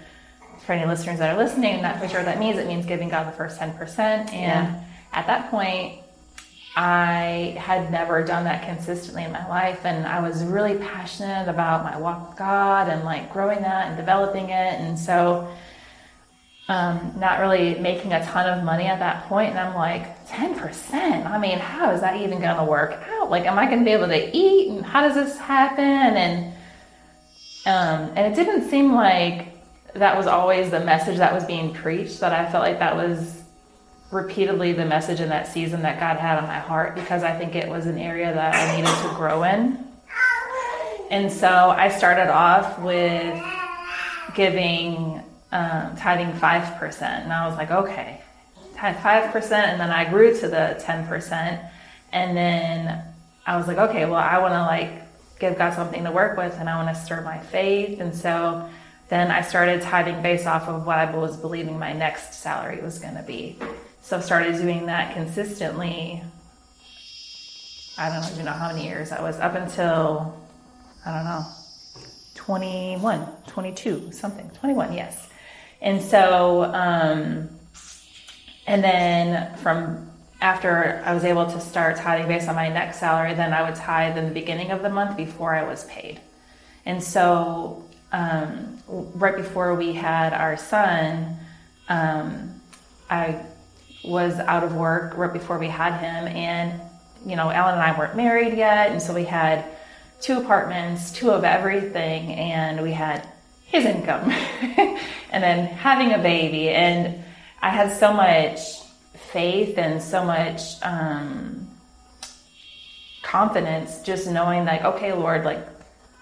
[0.65, 2.57] for any listeners that are listening, not for sure what that means.
[2.57, 3.99] It means giving God the first 10%.
[3.99, 4.73] And Yeah.
[5.13, 5.99] at that point,
[6.75, 11.85] I had never done that consistently in my life, and I was really passionate about
[11.85, 14.79] my walk with God and like growing that and developing it.
[14.81, 15.47] And so,
[16.67, 21.25] um, not really making a ton of money at that point, and I'm like, 10%?
[21.25, 23.29] I mean, how is that even going to work out?
[23.29, 24.69] Like, am I going to be able to eat?
[24.69, 25.83] And how does this happen?
[25.83, 26.53] And
[27.67, 29.57] um, and it didn't seem like
[29.93, 32.19] that was always the message that was being preached.
[32.19, 33.43] That I felt like that was
[34.11, 37.55] repeatedly the message in that season that God had on my heart because I think
[37.55, 39.83] it was an area that I needed to grow in.
[41.09, 43.43] And so I started off with
[44.35, 45.23] giving
[45.55, 47.01] um, tithing 5%.
[47.01, 48.21] And I was like, okay,
[48.75, 49.51] tithe 5%.
[49.51, 51.71] And then I grew to the 10%.
[52.11, 53.01] And then
[53.45, 54.89] I was like, okay, well, I want to like
[55.39, 58.01] give God something to work with and I want to stir my faith.
[58.01, 58.69] And so
[59.07, 62.99] then I started tithing based off of what I was believing my next salary was
[62.99, 63.57] going to be.
[64.01, 66.21] So I started doing that consistently.
[67.97, 70.37] I don't even know how many years I was up until,
[71.05, 71.45] I don't know,
[72.35, 75.29] 21, 22, something, 21, yes.
[75.85, 77.47] And so, um,
[78.65, 80.09] and then from
[80.41, 83.75] after I was able to start tithing based on my next salary, then I would
[83.75, 86.19] tithe in the beginning of the month before I was paid.
[86.87, 91.37] And so, um, right before we had our son,
[91.87, 92.59] um,
[93.11, 93.43] I
[94.03, 96.81] was out of work right before we had him, and
[97.27, 99.65] you know, Alan and I weren't married yet, and so we had
[100.19, 103.27] two apartments, two of everything, and we had
[103.65, 104.29] his income,
[105.31, 107.23] and then having a baby, and
[107.61, 108.59] I had so much
[109.35, 111.67] faith and so much um,
[113.21, 115.67] confidence just knowing like okay lord like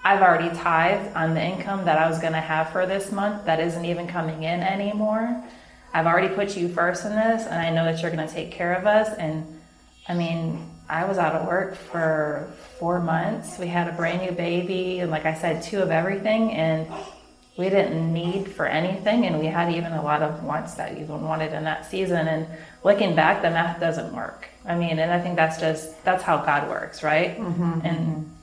[0.06, 3.46] i've already tithed on the income that i was going to have for this month
[3.46, 5.44] that isn't even coming in anymore.
[5.94, 8.52] I've already put you first in this and i know that you're going to take
[8.52, 9.16] care of us.
[9.18, 9.46] And
[10.08, 13.60] i mean i was out of work for four months.
[13.60, 16.88] We had a brand new baby and like i said two of everything and
[17.58, 21.22] we didn't need for anything and we had even a lot of wants that even
[21.22, 22.28] wanted in that season.
[22.28, 22.48] And
[22.84, 24.48] looking back the math doesn't work.
[24.66, 27.38] I mean and i think that's just that's how god works right?
[27.38, 27.80] Mm-hmm.
[27.84, 28.36] and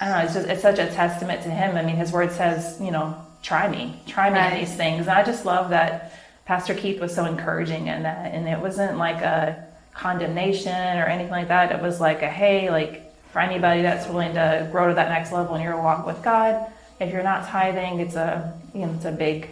[0.00, 1.76] i don't know it's just it's such a testament to him.
[1.76, 4.52] I mean his word says you know try me try me right.
[4.52, 5.08] in these things.
[5.08, 8.32] And i just love that pastor keith was so encouraging in that.
[8.32, 11.72] And it wasn't like a condemnation or anything like that.
[11.72, 15.32] It was like a hey like for anybody that's willing to grow to that next
[15.32, 16.70] level in your walk with god
[17.02, 19.50] if you're not tithing, it's a you know it's a big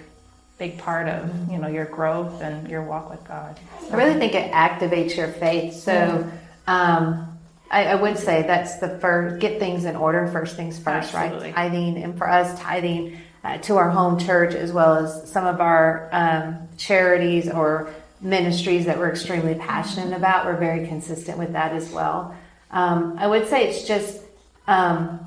[0.58, 3.58] big part of you know your growth and your walk with God.
[3.82, 3.90] So.
[3.92, 5.74] I really think it activates your faith.
[5.74, 6.30] So
[6.66, 7.38] um,
[7.70, 10.26] I, I, would say that's the first get things in order.
[10.28, 11.48] First things first, Absolutely.
[11.48, 11.54] right?
[11.54, 15.60] Tithing, and for us, tithing uh, to our home church as well as some of
[15.60, 20.44] our um, charities or ministries that we're extremely passionate about.
[20.44, 22.36] We're very consistent with that as well.
[22.70, 24.20] Um, I would say it's just
[24.66, 25.26] um,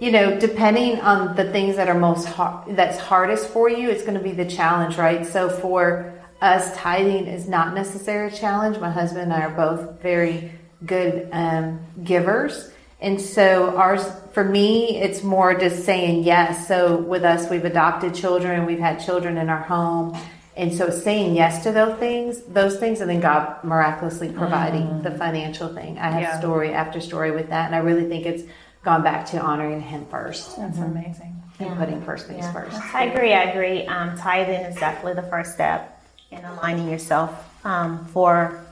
[0.00, 4.02] you know, depending on the things that are most hard, that's hardest for you, it's
[4.02, 5.26] going to be the challenge, right?
[5.26, 8.78] So for us, tithing is not necessarily a challenge.
[8.78, 10.52] My husband and I are both very
[10.86, 12.70] good um, givers.
[13.02, 16.66] And so ours, for me, it's more just saying yes.
[16.66, 20.16] So with us, we've adopted children, we've had children in our home.
[20.56, 25.02] And so saying yes to those things, those things, and then God miraculously providing mm.
[25.02, 25.98] the financial thing.
[25.98, 26.38] I have yeah.
[26.38, 27.66] story after story with that.
[27.66, 28.42] And I really think it's
[28.82, 30.56] gone back to honoring Him first.
[30.56, 30.96] That's mm-hmm.
[30.96, 31.42] amazing.
[31.58, 31.74] And yeah.
[31.76, 32.52] putting first things yeah.
[32.52, 32.94] first.
[32.94, 33.34] I agree.
[33.34, 33.86] I agree.
[33.86, 38.64] Um, tithing is definitely the first step in aligning yourself um, for,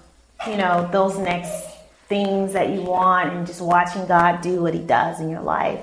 [0.46, 1.66] you know, those next
[2.08, 5.80] things that you want and just watching God do what He does in your life.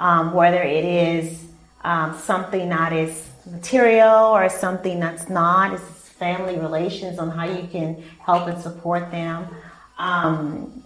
[0.00, 1.46] Um, whether it is
[1.82, 7.68] um, something that is material or something that's not, it's family relations on how you
[7.68, 9.46] can help and support them.
[9.98, 10.77] Um,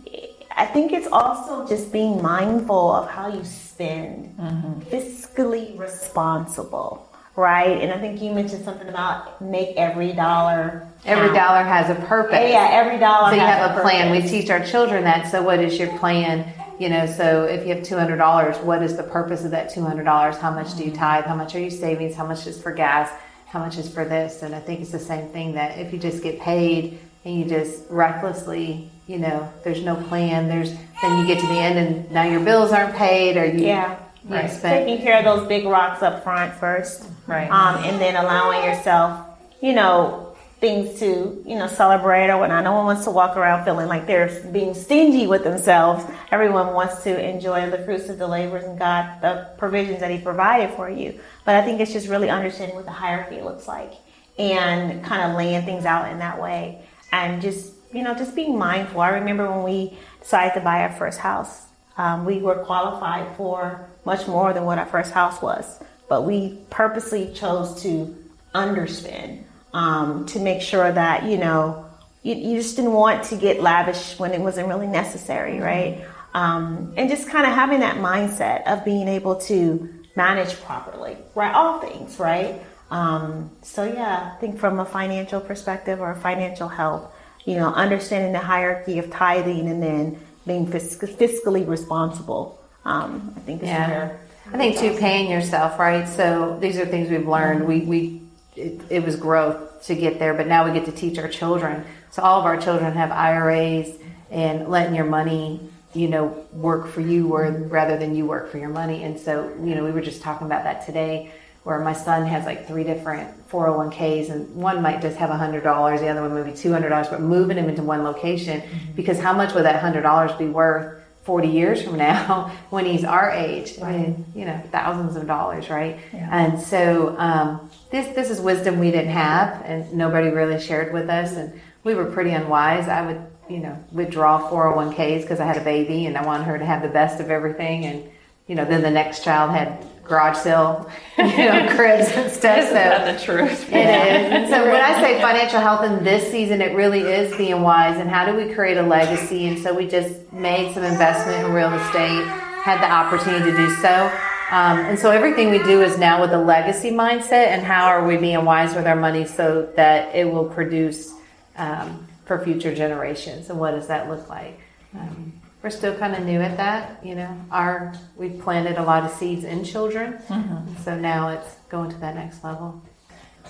[0.57, 4.81] I think it's also just being mindful of how you spend, mm-hmm.
[4.81, 7.81] fiscally responsible, right?
[7.81, 10.87] And I think you mentioned something about make every dollar.
[11.05, 11.37] Every count.
[11.37, 12.51] dollar has a purpose.
[12.51, 13.31] Yeah, every dollar.
[13.31, 14.11] So you have a, a plan.
[14.11, 15.31] We teach our children that.
[15.31, 16.53] So what is your plan?
[16.79, 19.71] You know, so if you have two hundred dollars, what is the purpose of that
[19.71, 20.37] two hundred dollars?
[20.37, 21.01] How much do you mm-hmm.
[21.01, 21.25] tithe?
[21.25, 22.15] How much are you savings?
[22.15, 23.11] How much is for gas?
[23.47, 24.43] How much is for this?
[24.43, 27.45] And I think it's the same thing that if you just get paid and you
[27.45, 30.49] just recklessly you know, there's no plan.
[30.49, 33.67] There's then you get to the end and now your bills aren't paid or you
[33.67, 33.99] yeah.
[34.25, 34.49] Right.
[34.49, 37.51] Spent, Taking care of those big rocks up front first, right?
[37.51, 39.27] Um, and then allowing yourself,
[39.61, 42.63] you know, things to you know celebrate or whatnot.
[42.63, 46.05] No one wants to walk around feeling like they're being stingy with themselves.
[46.31, 50.19] Everyone wants to enjoy the fruits of the labors and God, the provisions that He
[50.19, 51.19] provided for you.
[51.45, 53.93] But I think it's just really understanding what the hierarchy looks like
[54.39, 58.59] and kind of laying things out in that way and just you know, just being
[58.59, 59.01] mindful.
[59.01, 63.89] I remember when we decided to buy our first house, um, we were qualified for
[64.05, 65.79] much more than what our first house was,
[66.09, 68.17] but we purposely chose to
[68.55, 69.43] underspend
[69.75, 71.87] um, to make sure that you know
[72.23, 76.05] you, you, just didn't want to get lavish when it wasn't really necessary, right?
[76.35, 81.53] Um, and just kind of having that mindset of being able to manage properly, right?
[81.53, 82.63] All things, right?
[82.91, 87.12] Um, so yeah, I think from a financial perspective or financial health,
[87.45, 93.63] you know, understanding the hierarchy of tithing and then being fiscally responsible, um, I think
[93.63, 93.89] is Yeah.
[93.89, 94.21] where.
[94.53, 96.07] I think too, paying yourself, right?
[96.09, 97.67] So these are things we've learned.
[97.67, 98.23] We, we,
[98.57, 101.85] it, it was growth to get there, but now we get to teach our children.
[102.11, 103.97] So all of our children have IRAs
[104.31, 105.61] and letting your money,
[105.95, 109.05] you know, work for you or rather than you work for your money.
[109.05, 111.33] And so, you know, we were just talking about that today
[111.65, 115.63] where my son has like three different 401ks and one might just have $100,
[116.01, 118.63] the other one maybe $200, but moving them into one location
[118.97, 123.31] because how much would that $100 be worth 40 years from now when he's our
[123.31, 123.81] age.
[123.81, 125.99] I mean, you know, thousands of dollars, right?
[126.13, 126.29] Yeah.
[126.31, 131.09] And so um, this this is wisdom we didn't have, and nobody really shared with
[131.09, 132.89] us, and we were pretty unwise.
[132.89, 136.59] I would, you know, withdraw 401ks because I had a baby and I wanted her
[136.59, 138.11] to have the best of everything, and
[138.49, 142.69] you know, then the next child had garage sale, you know, cribs and stuff.
[142.69, 143.73] So the truth?
[143.73, 144.33] it is.
[144.33, 147.99] And so when I say financial health in this season, it really is being wise
[147.99, 149.47] and how do we create a legacy?
[149.47, 152.27] And so we just made some investment in real estate,
[152.63, 154.11] had the opportunity to do so.
[154.51, 158.07] Um, and so everything we do is now with a legacy mindset and how are
[158.07, 161.11] we being wise with our money so that it will produce
[161.57, 163.49] um, for future generations.
[163.49, 164.61] And what does that look like?
[164.95, 167.37] Um, we're still kind of new at that, you know.
[167.51, 170.83] Our we've planted a lot of seeds in children, mm-hmm.
[170.83, 172.83] so now it's going to that next level.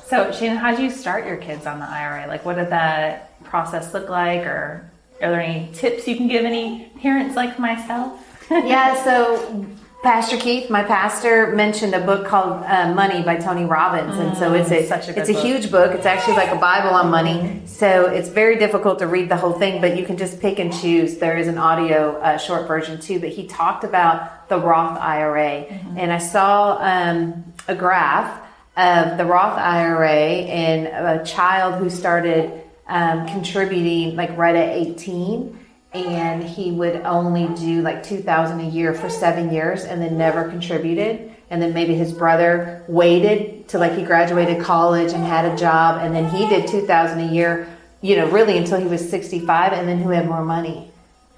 [0.05, 2.27] So, Shannon, how did you start your kids on the IRA?
[2.27, 4.42] Like, what did that process look like?
[4.42, 4.90] Or
[5.22, 8.20] are there any tips you can give any parents like myself?
[8.51, 9.66] yeah, so
[10.02, 14.52] Pastor Keith, my pastor, mentioned a book called uh, Money by Tony Robbins, and so
[14.52, 15.44] it's a such a it's a book.
[15.44, 15.94] huge book.
[15.94, 19.52] It's actually like a Bible on money, so it's very difficult to read the whole
[19.52, 21.18] thing, but you can just pick and choose.
[21.18, 25.66] There is an audio uh, short version too, but he talked about the Roth IRA,
[25.96, 28.44] and I saw um, a graph
[28.76, 32.50] of the Roth IRA and a child who started
[32.88, 35.60] um, contributing like right at 18
[35.94, 40.48] and he would only do like 2000 a year for seven years and then never
[40.48, 41.31] contributed.
[41.50, 46.00] And then maybe his brother waited till like he graduated college and had a job.
[46.02, 47.68] And then he did 2000 a year
[48.02, 50.90] you know really until he was 65 and then who had more money?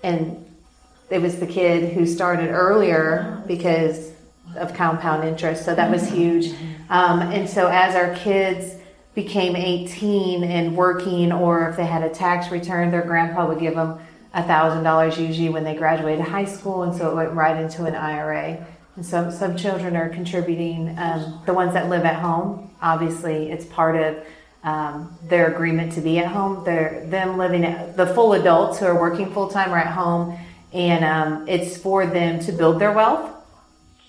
[0.02, 0.44] And
[1.10, 4.10] it was the kid who started earlier because
[4.56, 5.64] of compound interest.
[5.64, 6.52] So that was huge.
[6.88, 8.74] Um, and so as our kids
[9.14, 13.74] became 18 and working or if they had a tax return their grandpa would give
[13.74, 13.98] them
[14.34, 18.64] $1000 usually when they graduated high school and so it went right into an ira
[18.96, 23.64] and so some children are contributing um, the ones that live at home obviously it's
[23.66, 24.16] part of
[24.64, 26.64] um, their agreement to be at home.
[26.64, 30.38] They're them living at, the full adults who are working full-time are at home
[30.72, 33.30] and um, it's for them to build their wealth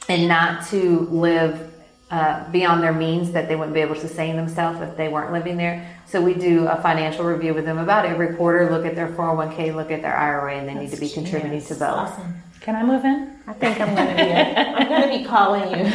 [0.10, 1.75] and not to live
[2.12, 5.32] uh, beyond their means that they wouldn't be able to sustain themselves if they weren't
[5.34, 5.88] living there.
[6.08, 9.74] So we do a financial review with them about every quarter, look at their 401k,
[9.76, 11.82] look at their IRA, and they need to be contributing to both.
[11.90, 12.36] Awesome.
[12.62, 13.38] Can I move in?
[13.48, 14.32] I think I'm going to be.
[14.32, 15.86] I'm going to be calling you.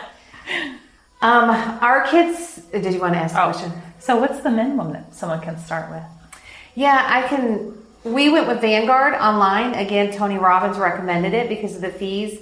[1.22, 1.50] Um,
[1.82, 3.50] our kids, did you want to ask a Oh.
[3.52, 3.72] question?
[3.98, 6.02] So, what's the minimum that someone can start with?
[6.74, 7.74] Yeah, I can.
[8.04, 9.74] We went with Vanguard online.
[9.74, 12.40] Again, Tony Robbins recommended it because of the fees.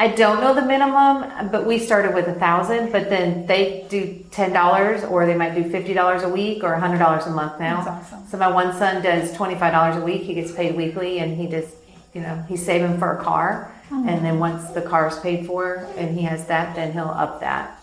[0.00, 2.90] I don't know the minimum, but we started with a thousand.
[2.90, 6.74] But then they do ten dollars, or they might do fifty dollars a week, or
[6.74, 7.84] hundred dollars a month now.
[7.84, 8.26] That's awesome.
[8.28, 10.22] So my one son does twenty five dollars a week.
[10.22, 11.74] He gets paid weekly, and he just,
[12.14, 13.74] you know, he's saving for a car.
[13.90, 14.08] Mm-hmm.
[14.08, 17.40] And then once the car is paid for, and he has that, then he'll up
[17.40, 17.82] that.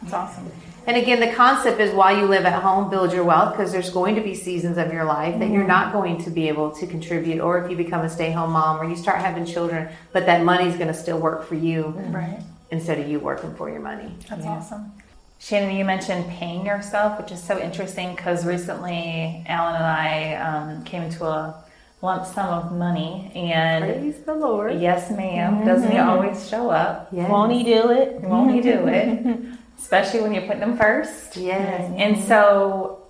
[0.00, 0.50] That's awesome.
[0.86, 3.90] And again, the concept is while you live at home, build your wealth because there's
[3.90, 6.86] going to be seasons of your life that you're not going to be able to
[6.86, 10.26] contribute, or if you become a stay home mom or you start having children, but
[10.26, 12.38] that money's going to still work for you Right.
[12.70, 14.14] instead of you working for your money.
[14.28, 14.92] That's awesome.
[15.38, 20.84] Shannon, you mentioned paying yourself, which is so interesting because recently Alan and I um,
[20.84, 21.54] came into a
[22.02, 24.78] lump sum of money, and Praise the Lord.
[24.80, 27.08] yes, madam doesn't he always show up?
[27.10, 27.30] Yes.
[27.30, 28.20] Won't he do it?
[28.20, 29.38] Won't he do it?
[29.78, 31.36] Especially when you put them first.
[31.36, 31.92] Yes.
[31.96, 33.02] And so,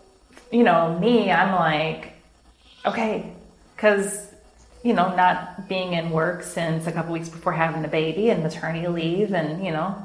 [0.50, 2.12] you know, me, I'm like,
[2.84, 3.32] okay,
[3.74, 4.32] because,
[4.82, 8.42] you know, not being in work since a couple weeks before having the baby and
[8.42, 9.96] maternity leave, and, you know,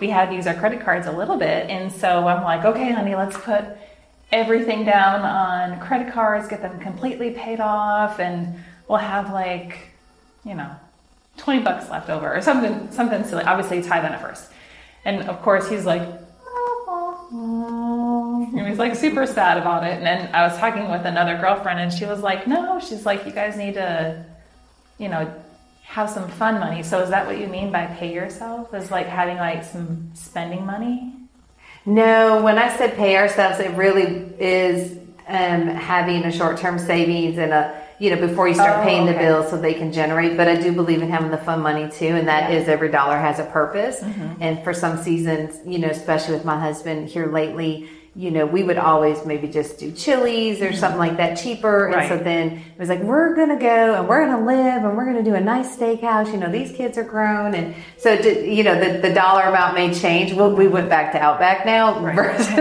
[0.00, 1.68] we had to use our credit cards a little bit.
[1.68, 3.64] And so I'm like, okay, honey, let's put
[4.32, 8.56] everything down on credit cards, get them completely paid off, and
[8.88, 9.78] we'll have like,
[10.44, 10.70] you know,
[11.36, 13.44] 20 bucks left over or something, something silly.
[13.44, 14.50] Obviously, tithe on at first.
[15.04, 16.02] And of course, he's like,
[17.30, 19.94] and he's like super sad about it.
[19.94, 23.26] And then I was talking with another girlfriend, and she was like, "No, she's like,
[23.26, 24.24] you guys need to,
[24.98, 25.32] you know,
[25.82, 26.82] have some fun money.
[26.82, 28.74] So is that what you mean by pay yourself?
[28.74, 31.12] Is like having like some spending money?
[31.86, 34.04] No, when I said pay ourselves, it really
[34.38, 34.98] is
[35.28, 39.06] um, having a short term savings and a you know before you start Oh, paying
[39.06, 40.36] the bills so they can generate.
[40.36, 42.72] But I do believe in having the fun money too, and that is Yeah.
[42.74, 44.00] every dollar has a purpose.
[44.00, 44.42] Mm-hmm.
[44.42, 47.88] And for some seasons, you know, especially with my husband here lately.
[48.16, 51.86] You know, we would always maybe just do Chili's or something like that cheaper.
[51.88, 54.84] And so then it was like, we're going to go and we're going to live
[54.84, 56.30] and we're going to do a nice steakhouse.
[56.32, 57.54] You know, these kids are grown.
[57.56, 60.32] And so, to, you know, the, the dollar amount may change.
[60.32, 62.46] Well, we went back to Outback now versus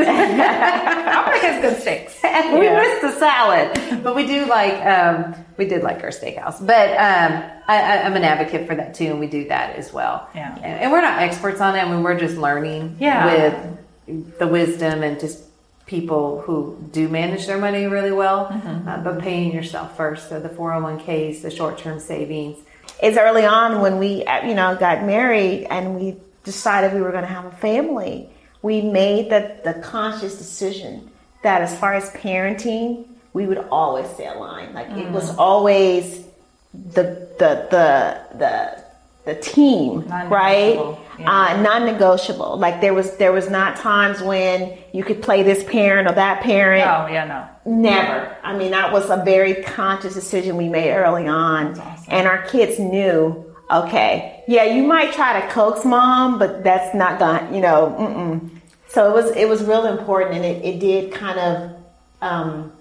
[0.67, 2.19] Outback has good steaks.
[2.23, 6.65] and we missed the salad, but we do like um, we did like our steakhouse.
[6.65, 10.27] But um, I, I'm an advocate for that too, and we do that as well.
[10.33, 10.55] Yeah.
[10.55, 11.83] and, and we're not experts on it.
[11.83, 13.25] I mean, we're just learning Yeah.
[13.25, 13.77] with
[14.07, 15.43] the wisdom and just
[15.85, 18.47] people who do manage their money really well.
[18.47, 18.87] Mm-hmm.
[18.87, 22.57] Uh, but paying yourself first, so the 401ks, the short-term savings.
[23.01, 27.11] It's early on when we, uh, you know, got married and we decided we were
[27.11, 28.29] going to have a family.
[28.61, 31.11] We made the, the conscious decision
[31.43, 34.73] that as far as parenting, we would always stay aligned.
[34.73, 36.23] Like it was always
[36.73, 38.82] the the the the
[39.25, 40.75] the team, right?
[40.75, 41.31] Non-negotiable, yeah.
[41.31, 42.57] Uh, non-negotiable.
[42.57, 46.41] Like there was there was not times when you could play this parent or that
[46.41, 46.85] parent.
[46.85, 47.47] Oh yeah, no.
[47.65, 48.35] Never.
[48.43, 51.79] I mean, that was a very conscious decision we made early on.
[52.09, 57.19] And our kids knew, okay, yeah, you might try to coax mom, but that's not
[57.19, 58.49] gonna, you know, mm-mm.
[58.89, 61.75] So it was, it was real important and it, it did kind of,
[62.21, 62.71] um,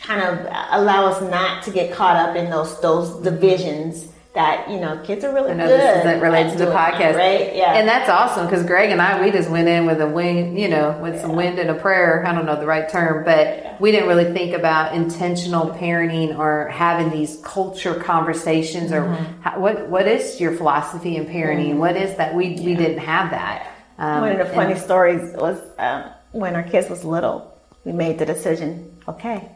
[0.00, 4.78] kind of allow us not to get caught up in those, those divisions that, you
[4.78, 5.60] know, kids are really good.
[5.60, 5.80] I know good.
[5.80, 7.54] this isn't related to the podcast, right?
[7.54, 7.74] Yeah.
[7.74, 10.68] And that's awesome because Greg and I, we just went in with a wind, you
[10.68, 12.24] know, with some wind and a prayer.
[12.24, 16.68] I don't know the right term, but we didn't really think about intentional parenting or
[16.68, 19.40] having these culture conversations or Mm-hmm.
[19.42, 21.76] how, what what is your philosophy in parenting?
[21.78, 22.34] What is that?
[22.34, 23.66] We we didn't have that.
[23.98, 27.90] Um, One of the and- funny stories was um, when our kids was little, we
[27.92, 29.48] made the decision, okay,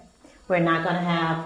[0.49, 1.45] we're not going to have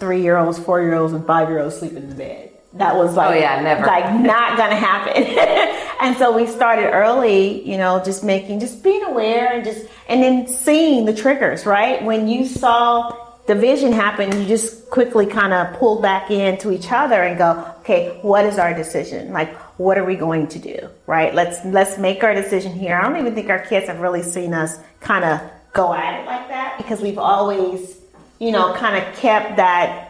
[0.00, 2.50] three year olds, four year olds, and five year olds sleep in the bed.
[2.74, 3.86] That was oh, like, Oh, yeah, never.
[3.86, 5.22] like not to happen.
[6.00, 10.22] and so we started early, you know, just making, just being aware and just, and
[10.22, 12.02] then seeing the triggers, right?
[12.04, 13.16] When you saw
[13.46, 17.74] the vision happen, you just quickly kind of pull back into each other and go,
[17.80, 19.32] okay, what is our decision?
[19.32, 20.88] Like, what are we going to do?
[21.06, 21.34] Right?
[21.34, 22.96] Let's let's make our decision here.
[22.96, 25.40] I don't even think our kids have really seen us kind of
[25.72, 28.00] go at it like that because we've always,
[28.38, 30.03] you know, kind of kept that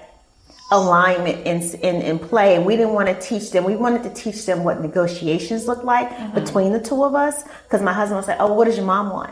[0.72, 4.10] alignment in, in, in play and we didn't want to teach them we wanted to
[4.10, 6.34] teach them what negotiations look like mm-hmm.
[6.34, 9.10] between the two of us because my husband would say oh what does your mom
[9.10, 9.30] want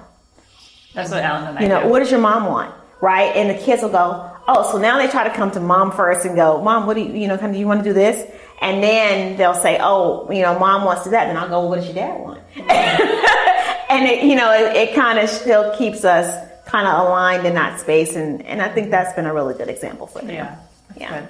[0.94, 1.88] That's what Alan and I you know, do.
[1.88, 2.74] what does your mom want?
[3.00, 3.34] Right?
[3.34, 6.24] And the kids will go, oh, so now they try to come to mom first
[6.24, 8.30] and go, mom, what do you, you know, kind of, you want to do this?
[8.60, 11.28] And then they'll say, oh, you know, mom wants to do that.
[11.28, 12.40] And I'll go, well, what does your dad want?
[12.56, 17.54] and it, you know, it, it kind of still keeps us kind of aligned in
[17.54, 18.14] that space.
[18.14, 20.30] And, and I think that's been a really good example for them.
[20.30, 20.56] Yeah.
[20.96, 21.26] Yeah.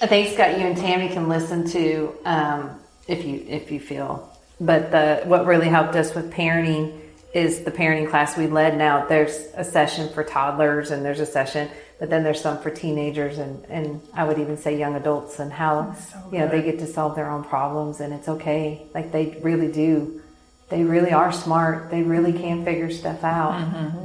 [0.00, 2.78] I think Scott, you and Tammy can listen to um,
[3.08, 4.32] if you if you feel.
[4.60, 7.00] But the what really helped us with parenting
[7.34, 8.76] is the parenting class we led.
[8.78, 12.70] Now there's a session for toddlers and there's a session, but then there's some for
[12.70, 16.62] teenagers and and I would even say young adults and how so you know they
[16.62, 18.86] get to solve their own problems and it's okay.
[18.94, 20.22] Like they really do.
[20.68, 21.90] They really are smart.
[21.90, 23.52] They really can figure stuff out.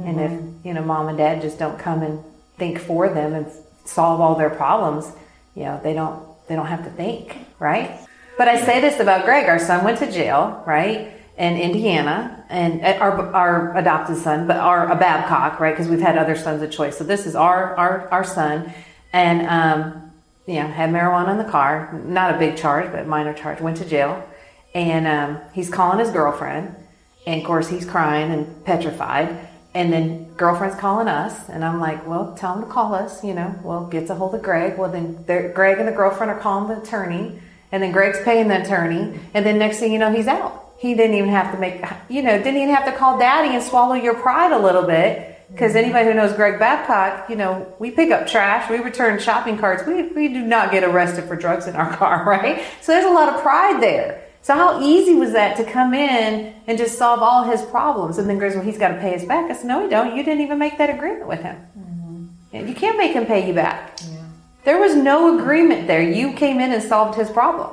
[0.06, 2.22] And if you know mom and dad just don't come and
[2.58, 3.46] think for them and
[3.84, 5.10] solve all their problems,
[5.54, 7.98] you know they don't they don't have to think, right?
[8.38, 9.48] But I say this about Greg.
[9.48, 14.56] Our son went to jail, right, in Indiana, and uh, our our adopted son, but
[14.56, 16.96] our a Babcock, right, because we've had other sons of choice.
[16.96, 18.72] So this is our our our son,
[19.12, 20.12] and um,
[20.46, 21.92] you know had marijuana in the car.
[22.04, 23.60] Not a big charge, but minor charge.
[23.60, 24.26] Went to jail,
[24.74, 26.74] and um, he's calling his girlfriend,
[27.26, 29.48] and of course he's crying and petrified.
[29.74, 33.24] And then girlfriend's calling us, and I'm like, well, tell him to call us.
[33.24, 34.76] You know, well, gets a hold of Greg.
[34.76, 38.62] Well, then Greg and the girlfriend are calling the attorney, and then Greg's paying the
[38.62, 40.74] attorney, and then next thing you know, he's out.
[40.78, 43.62] He didn't even have to make, you know, didn't even have to call daddy and
[43.62, 45.28] swallow your pride a little bit.
[45.52, 49.58] Because anybody who knows Greg Babcock, you know, we pick up trash, we return shopping
[49.58, 52.64] carts, we, we do not get arrested for drugs in our car, right?
[52.80, 54.21] So there's a lot of pride there.
[54.42, 58.18] So how easy was that to come in and just solve all his problems?
[58.18, 59.48] And then Greg's, well, he's got to pay us back.
[59.50, 60.16] I said, no, he don't.
[60.16, 61.56] You didn't even make that agreement with him.
[61.78, 62.66] Mm-hmm.
[62.68, 64.00] You can't make him pay you back.
[64.64, 66.02] There was no agreement there.
[66.02, 67.70] You came in and solved his problem.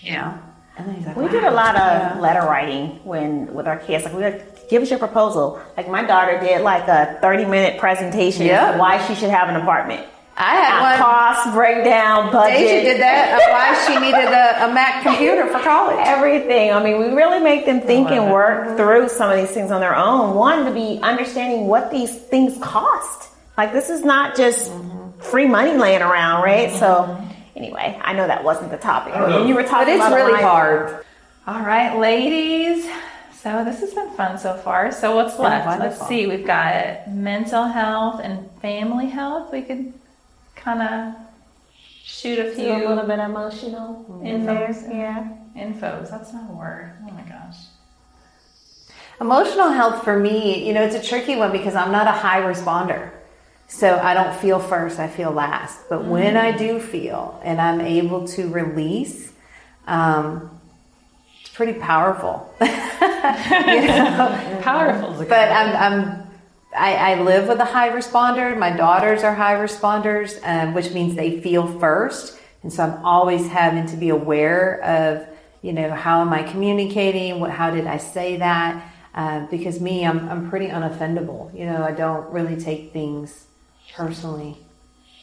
[0.00, 0.38] Yeah.
[0.78, 4.04] And then he's like, We did a lot of letter writing when with our kids.
[4.04, 5.60] Like we like, give us your proposal.
[5.76, 8.76] Like my daughter did like a thirty minute presentation Yeah.
[8.78, 10.06] why she should have an apartment.
[10.38, 10.98] I had one.
[10.98, 12.58] cost breakdown budget.
[12.58, 13.32] Deja did that.
[13.34, 15.96] of Why she needed a, a Mac computer for college.
[16.06, 16.72] Everything.
[16.72, 19.70] I mean, we really make them oh think and work through some of these things
[19.70, 20.34] on their own.
[20.34, 23.30] One, to be understanding what these things cost.
[23.56, 25.20] Like, this is not just mm-hmm.
[25.20, 26.70] free money laying around, right?
[26.70, 27.32] So, mm-hmm.
[27.56, 29.14] anyway, I know that wasn't the topic.
[29.16, 30.44] And you were But talking it's about really alignment.
[30.44, 31.06] hard.
[31.46, 32.86] All right, ladies.
[33.32, 34.92] So this has been fun so far.
[34.92, 35.80] So what's left?
[35.80, 36.26] Let's see.
[36.26, 39.52] We've got mental health and family health.
[39.52, 39.94] We could
[40.66, 41.14] kind of
[42.02, 44.68] shoot a Do few a little bit emotional in there.
[44.68, 44.92] infos.
[44.92, 45.28] Yeah.
[45.56, 46.10] Infos.
[46.10, 46.92] That's not a word.
[47.06, 47.56] Oh my gosh.
[49.20, 52.40] Emotional health for me, you know, it's a tricky one because I'm not a high
[52.40, 53.10] responder.
[53.68, 55.88] So I don't feel first, I feel last.
[55.88, 59.32] But when I do feel and I'm able to release,
[59.86, 60.50] um,
[61.40, 62.52] it's pretty powerful.
[62.60, 64.58] you know?
[64.62, 65.14] Powerful.
[65.14, 65.50] is a good But.
[65.52, 66.25] I'm, I'm
[66.76, 68.56] I, I live with a high responder.
[68.58, 73.48] My daughters are high responders, um, which means they feel first, and so I'm always
[73.48, 75.26] having to be aware of,
[75.62, 77.40] you know, how am I communicating?
[77.40, 78.92] What, how did I say that?
[79.14, 81.56] Uh, because me, I'm I'm pretty unoffendable.
[81.58, 83.46] You know, I don't really take things
[83.94, 84.58] personally.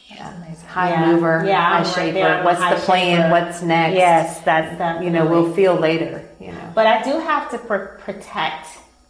[0.08, 0.32] Yeah.
[0.68, 1.06] High Yeah.
[1.12, 2.12] mover, Yeah, high right shaper.
[2.14, 2.34] there.
[2.34, 3.16] I'm a What's high the plan?
[3.16, 3.30] shaper.
[3.30, 3.94] What's next?
[3.96, 5.02] Yes, that's that.
[5.02, 6.28] You know, we'll feel later.
[6.40, 6.72] You know.
[6.74, 8.66] But I do have to pr- protect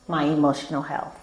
[0.09, 1.17] my emotional health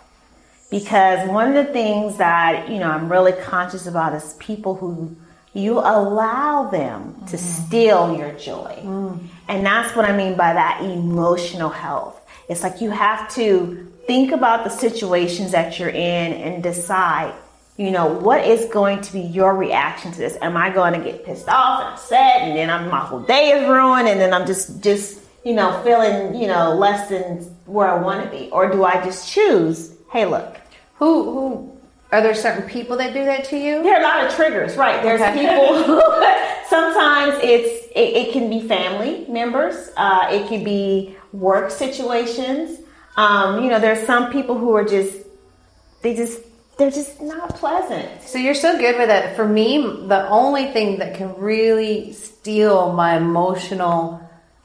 [0.71, 5.15] because one of the things that you know I'm really conscious about is people who
[5.53, 7.39] you allow them to mm.
[7.39, 9.19] steal your joy, mm.
[9.47, 12.19] and that's what I mean by that emotional health.
[12.49, 17.33] It's like you have to think about the situations that you're in and decide.
[17.77, 20.37] You know, what is going to be your reaction to this?
[20.41, 23.51] Am I going to get pissed off and upset and then I'm, my whole day
[23.51, 27.87] is ruined and then I'm just, just, you know, feeling, you know, less than where
[27.87, 28.49] I want to be?
[28.51, 30.57] Or do I just choose, hey, look,
[31.01, 31.77] Who who
[32.11, 33.81] are there certain people that do that to you?
[33.81, 35.01] there are a lot of triggers, right?
[35.01, 35.33] There's Okay.
[35.47, 35.95] people who
[36.69, 42.79] sometimes it's it, it can be family members, uh, it can be work situations.
[43.17, 45.17] Um, you know, there's some people who are just
[46.03, 46.39] they just
[46.77, 48.07] they're just not pleasant.
[48.23, 49.35] So you're so good with it.
[49.35, 49.77] For me,
[50.07, 54.21] the only thing that can really steal my emotional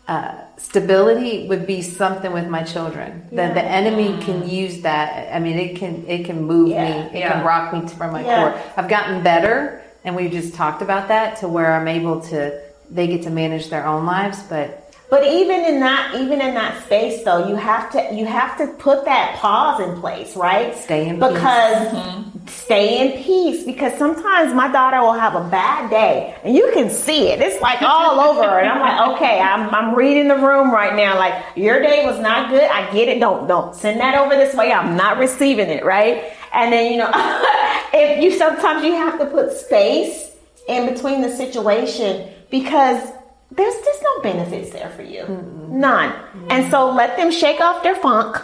[0.09, 3.29] uh, stability would be something with my children.
[3.33, 5.35] that the enemy can use that.
[5.35, 6.85] I mean, it can it can move Yeah.
[6.85, 6.91] me.
[7.13, 7.33] It Yeah.
[7.33, 8.51] can rock me to from my Yeah.
[8.53, 8.61] core.
[8.77, 12.53] I've gotten better, and we just talked about that to where I'm able to.
[12.91, 16.85] They get to manage their own lives, but But even in that even in that
[16.85, 20.75] space though, you have to you have to put that pause in place, right?
[20.75, 21.29] Stay in peace.
[21.29, 22.47] because mm-hmm.
[22.49, 26.91] stay in peace because sometimes my daughter will have a bad day and you can
[26.91, 27.41] see it.
[27.41, 28.59] It's like all over.
[28.59, 31.17] And I'm like, okay, I'm, I'm reading the room right now.
[31.17, 32.69] Like your day was not good.
[32.69, 33.21] I get it.
[33.21, 34.73] Don't, don't send that over this way.
[34.73, 35.85] I'm not receiving it.
[35.85, 36.33] Right.
[36.53, 37.11] And then, you know,
[37.95, 40.33] if you, sometimes you have to put space
[40.69, 43.13] in between the situation because
[43.51, 45.27] there's just no benefits there for you.
[45.69, 46.13] None.
[46.51, 48.37] And so let them shake off their funk.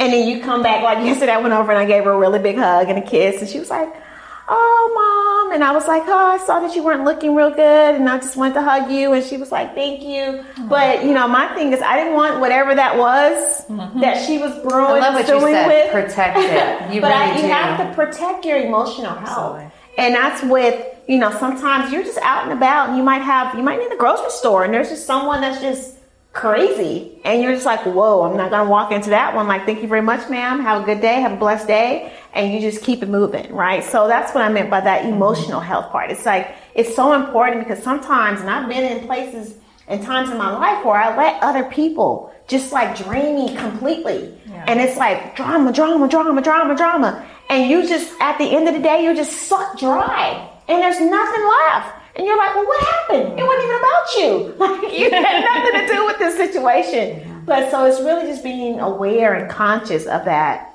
[0.00, 1.32] And then you come back like yesterday.
[1.32, 3.50] I went over and I gave her a really big hug and a kiss, and
[3.50, 3.88] she was like,
[4.48, 7.94] "Oh, mom!" And I was like, "Oh, I saw that you weren't looking real good,
[7.96, 11.04] and I just wanted to hug you." And she was like, "Thank you." Oh, but
[11.04, 14.00] you know, my thing is, I didn't want whatever that was mm-hmm.
[14.00, 15.66] that she was brewing I love and what you said.
[15.66, 15.90] with.
[15.90, 16.92] Protect it.
[16.94, 17.52] You but I, really you do.
[17.52, 19.70] have to protect your emotional health, Absolutely.
[19.98, 21.32] and that's with you know.
[21.32, 23.96] Sometimes you're just out and about, and you might have you might be in the
[23.96, 25.96] grocery store, and there's just someone that's just
[26.32, 29.82] crazy, and you're just like, "Whoa, I'm not gonna walk into that one." Like, thank
[29.82, 30.60] you very much, ma'am.
[30.60, 31.20] Have a good day.
[31.20, 33.82] Have a blessed day, and you just keep it moving, right?
[33.82, 36.12] So that's what I meant by that emotional health part.
[36.12, 39.54] It's like it's so important because sometimes, and I've been in places
[39.88, 44.34] and times in my life where I let other people just like drain me completely.
[44.66, 47.24] And it's like drama, drama, drama, drama, drama.
[47.48, 50.46] And you just, at the end of the day, you're just sucked dry.
[50.68, 51.94] And there's nothing left.
[52.16, 53.38] And you're like, well, what happened?
[53.38, 54.54] It wasn't even about you.
[54.58, 57.34] Like, you had nothing to do with this situation.
[57.48, 60.74] But so it's really just being aware and conscious of that.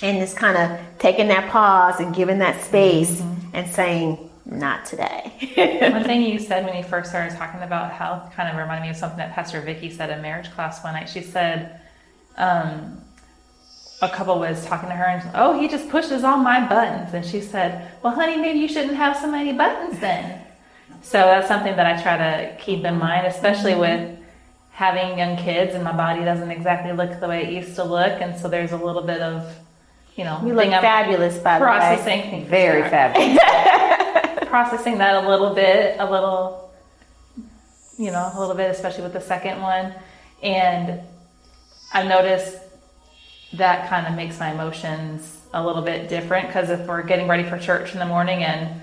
[0.00, 3.20] And just kind of taking that pause and giving that space
[3.52, 5.32] and saying, not today.
[5.90, 8.90] One thing you said when you first started talking about health kind of reminded me
[8.90, 11.08] of something that Pastor Vicky said in marriage class one night.
[11.08, 11.80] She said,
[12.36, 13.02] um,
[14.00, 17.14] a couple was talking to her and, oh, he just pushes all my buttons.
[17.14, 20.40] And she said, well, honey, maybe you shouldn't have so many buttons then.
[21.02, 23.80] So that's something that I try to keep in mind, especially mm-hmm.
[23.80, 24.18] with
[24.70, 28.20] having young kids and my body doesn't exactly look the way it used to look.
[28.20, 29.52] And so there's a little bit of,
[30.14, 31.70] you know, You look I'm fabulous, by the way.
[31.70, 32.46] processing.
[32.46, 33.38] Very fabulous.
[34.48, 36.70] processing that a little bit, a little,
[37.98, 39.92] you know, a little bit, especially with the second one.
[40.42, 41.00] And
[41.92, 42.56] I've noticed
[43.54, 47.42] that kind of makes my emotions a little bit different because if we're getting ready
[47.42, 48.80] for church in the morning and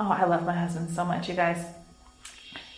[0.00, 1.62] Oh, I love my husband so much, you guys.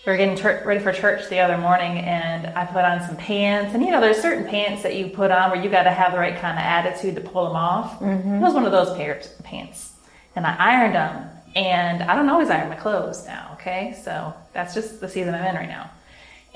[0.05, 3.17] We were getting tur ready for church the other morning, and I put on some
[3.17, 3.75] pants.
[3.75, 6.11] And you know, there's certain pants that you put on where you got to have
[6.11, 8.01] the right kind of attitude to pull them off.
[8.01, 8.35] Mm-hmm.
[8.35, 9.93] It was one of those pairs pants,
[10.35, 11.29] and I ironed them.
[11.55, 13.51] And I don't always iron my clothes now.
[13.61, 15.93] Okay, so that's just the season I'm in right now.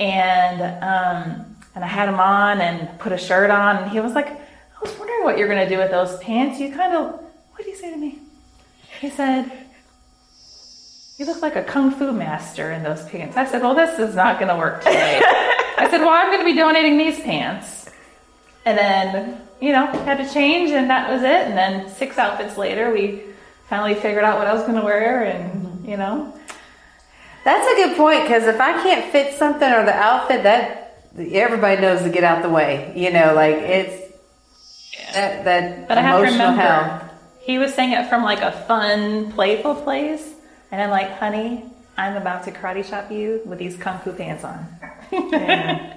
[0.01, 4.14] And um, and I had them on and put a shirt on, and he was
[4.14, 4.37] like,
[4.77, 6.61] "I was wondering what you're gonna do with those pants.
[6.61, 7.12] You kind of,
[7.51, 8.18] what did he say to me?
[9.01, 9.51] He said."
[11.18, 13.39] You look like a kung fu master in those pants.
[13.39, 15.18] I said, Well, this is not going to work today.
[15.79, 17.89] I said, Well, I'm going to be donating these pants.
[18.66, 21.47] And then, you know, had to change, and that was it.
[21.47, 23.22] And then six outfits later, we
[23.68, 25.89] finally figured out what I was going to wear, and, mm-hmm.
[25.89, 26.35] you know.
[27.45, 31.81] That's a good point because if I can't fit something or the outfit, that everybody
[31.81, 32.93] knows to get out the way.
[32.97, 34.06] You know, like it's
[35.15, 37.11] that that But I have to emotional remember, hell.
[37.41, 40.33] he was saying it from like a fun, playful place.
[40.73, 41.65] And I'm like, honey,
[41.97, 44.67] I'm about to karate chop you with these kung fu pants on.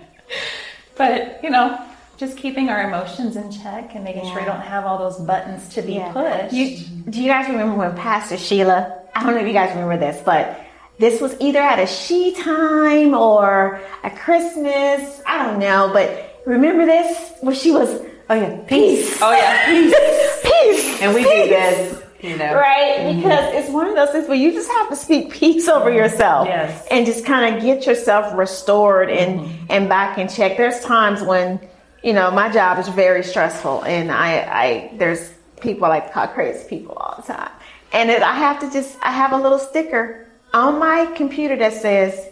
[0.96, 1.80] but, you know,
[2.18, 5.70] just keeping our emotions in check and making sure we don't have all those buttons
[5.70, 6.12] to be Yeah.
[6.12, 6.54] pushed.
[6.54, 6.78] You,
[7.10, 9.02] do you guys remember when Pastor Sheila?
[9.16, 10.60] I don't know if you guys remember this, but
[11.00, 15.22] this was either at a she time or a Christmas.
[15.26, 19.66] I don't know, but remember this where she was Oh yeah, peace, oh, yeah.
[19.66, 21.44] peace, peace, and we peace.
[21.44, 22.04] do this.
[22.22, 23.22] You know, Right, mm-hmm.
[23.22, 25.98] because it's one of those things where you just have to speak peace over mm-hmm.
[26.00, 26.86] yourself, Yes.
[26.92, 29.66] and just kind of get yourself restored and mm-hmm.
[29.70, 30.58] and back in check.
[30.58, 31.60] There's times when
[32.04, 36.14] you know my job is very stressful, and I I there's people I like to
[36.14, 37.52] call crazy people all the time,
[37.94, 41.74] and it, I have to just I have a little sticker on my computer that
[41.74, 42.28] says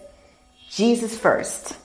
[0.69, 1.75] Jesus first.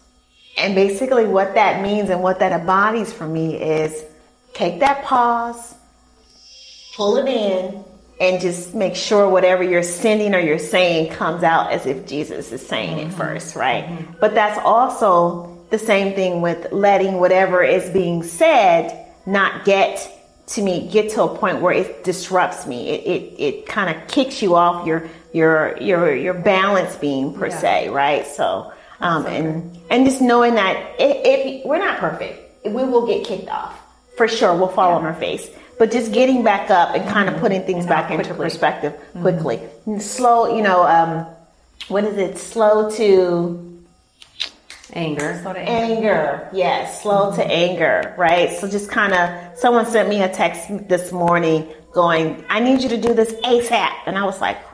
[0.59, 4.05] And basically, what that means and what that embodies for me is
[4.53, 5.75] take that pause,
[6.95, 7.85] pull it in,
[8.21, 12.53] and just make sure whatever you're sending or you're saying comes out as if Jesus
[12.53, 13.17] is saying it mm-hmm.
[13.17, 13.85] first, right?
[13.85, 14.13] Mm-hmm.
[14.21, 20.09] But that's also the same thing with letting whatever is being said not get
[20.49, 22.91] to me, get to a point where it disrupts me.
[22.91, 27.51] It it, it kind of kicks you off your your your your balance beam per
[27.51, 28.27] se, right?
[28.27, 28.73] So
[29.03, 33.49] um, and and just knowing that if, if we're not perfect, we will get kicked
[33.49, 33.79] off
[34.17, 34.57] for sure.
[34.57, 37.85] We'll fall on our face, but just getting back up and kind of putting things
[37.85, 38.45] back into quickly.
[38.45, 39.61] perspective quickly,
[39.99, 40.57] slow.
[40.57, 41.27] You know, um,
[41.89, 42.39] what is it?
[42.39, 43.85] Slow to
[44.93, 45.41] anger.
[45.43, 46.13] Slow to anger.
[46.13, 46.51] anger.
[46.53, 48.15] Yes, slow to anger.
[48.17, 48.57] Right.
[48.59, 49.59] So just kind of.
[49.59, 53.93] Someone sent me a text this morning going, "I need you to do this ASAP,"
[54.07, 54.59] and I was like.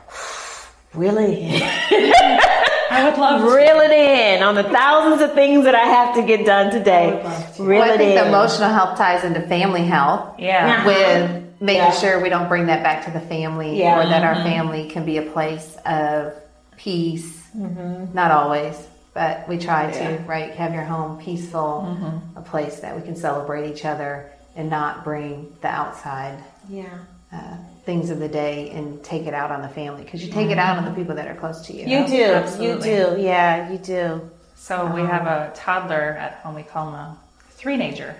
[0.95, 1.61] Really?
[2.89, 3.55] I would love to.
[3.55, 7.11] Reel it in on the thousands of things that I have to get done today.
[7.59, 8.23] Reel Well, I think in.
[8.23, 10.39] the emotional health ties into family health.
[10.39, 10.85] Yeah.
[10.85, 11.91] With making Yeah.
[11.91, 13.99] sure we don't bring that back to the family Yeah.
[13.99, 14.43] or that our mm-hmm.
[14.43, 16.33] family can be a place of
[16.77, 17.47] peace.
[17.57, 18.13] Mm-hmm.
[18.13, 18.75] Not always,
[19.13, 20.51] but we try to, right?
[20.55, 22.37] Have your home peaceful, mm-hmm.
[22.37, 26.37] a place that we can celebrate each other and not bring the outside
[26.69, 26.85] yeah.
[27.31, 30.49] Uh, things of the day and take it out on the family because you take
[30.49, 30.99] it out on the mm-hmm.
[30.99, 31.87] people that are close to you.
[31.87, 32.23] You do.
[32.23, 32.89] Absolutely.
[32.89, 33.21] You do.
[33.21, 34.29] Yeah, you do.
[34.55, 36.55] So we um, have a toddler at home.
[36.55, 37.17] We call him a
[37.51, 38.15] three-nager.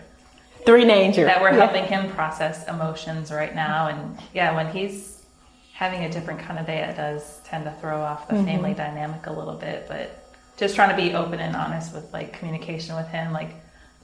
[0.66, 1.26] Three-nager.
[1.26, 1.66] that we're Yeah.
[1.66, 3.88] helping him process emotions right now.
[3.88, 5.26] And yeah, when he's
[5.74, 8.46] having a different kind of day, it does tend to throw off the mm-hmm.
[8.46, 9.86] family dynamic a little bit.
[9.88, 13.52] But just trying to be open and honest with like communication with him, like,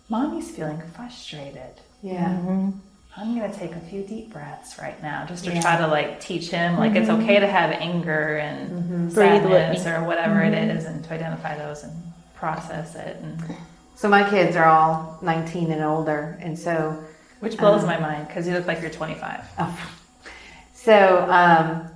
[0.10, 1.82] mommy's feeling frustrated.
[2.02, 2.30] Yeah.
[2.30, 2.72] Mm-hmm.
[3.18, 6.50] I'm gonna take a few deep breaths right now, just to try to like teach
[6.50, 8.70] him like it's okay to have anger and
[9.06, 11.94] with sadness or whatever it is, and to identify those and
[12.36, 13.18] process it.
[13.22, 13.42] And
[13.96, 17.02] So my kids are all 19 and older, and so
[17.40, 19.44] which blows my mind because you look like you're 25.
[20.74, 21.90] So um,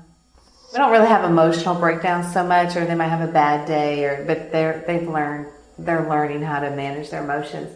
[0.74, 4.04] we don't really have emotional breakdowns so much, or they might have a bad day,
[4.06, 5.46] or but they're they've learned
[5.78, 7.70] they're learning how to manage their emotions.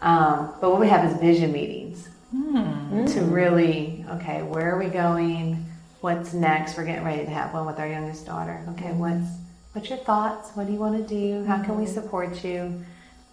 [0.00, 3.04] Um, but what we have is vision meetings Hmm.
[3.04, 5.66] to really okay, where are we going?
[6.00, 6.78] What's next?
[6.78, 8.64] We're getting ready to have one with our youngest daughter.
[8.70, 8.98] Okay, hmm.
[8.98, 9.28] what's
[9.72, 10.50] what's your thoughts?
[10.54, 11.44] What do you want to do?
[11.44, 11.92] How can we hmm.
[11.92, 12.82] support you?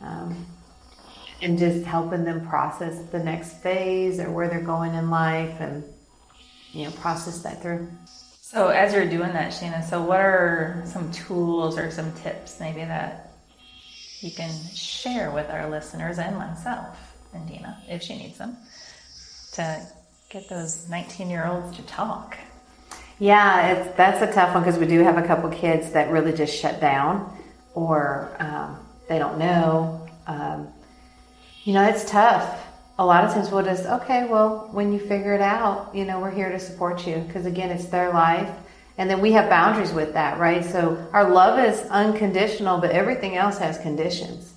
[0.02, 0.46] Um,
[1.42, 5.86] and just helping them process the next phase or where they're going in life and
[6.74, 7.90] you know process that through
[8.42, 12.80] So as you're doing that, Shannon, so what are some tools or some tips maybe
[12.80, 13.32] that
[14.20, 18.58] you can share with our listeners and myself and Dina, if she needs them,
[19.60, 19.86] to
[20.30, 22.38] get those 19 year olds to talk?
[23.20, 26.58] yeah that's a tough one because we do have a couple kids that really just
[26.58, 27.38] shut down
[27.74, 28.80] or um,
[29.10, 30.68] they don't know um,
[31.66, 32.66] you know it's tough
[32.98, 36.20] a lot of times we'll just okay well when you figure it out you know
[36.22, 38.50] we're here to support you because again it's their life
[39.00, 40.64] and then we have boundaries with that, right?
[40.64, 44.54] So our love is unconditional, but everything else has conditions.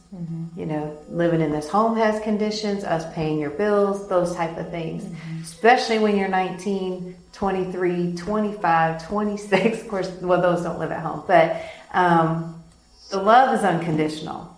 [0.56, 4.70] You know, living in this home has conditions, us paying your bills, those type of
[4.70, 5.04] things.
[5.04, 5.42] Mm-hmm.
[5.42, 9.80] Especially when you're 19, 23, 25, 26.
[9.80, 12.62] Of course, well, those don't live at home, but um,
[13.10, 14.54] the love is unconditional.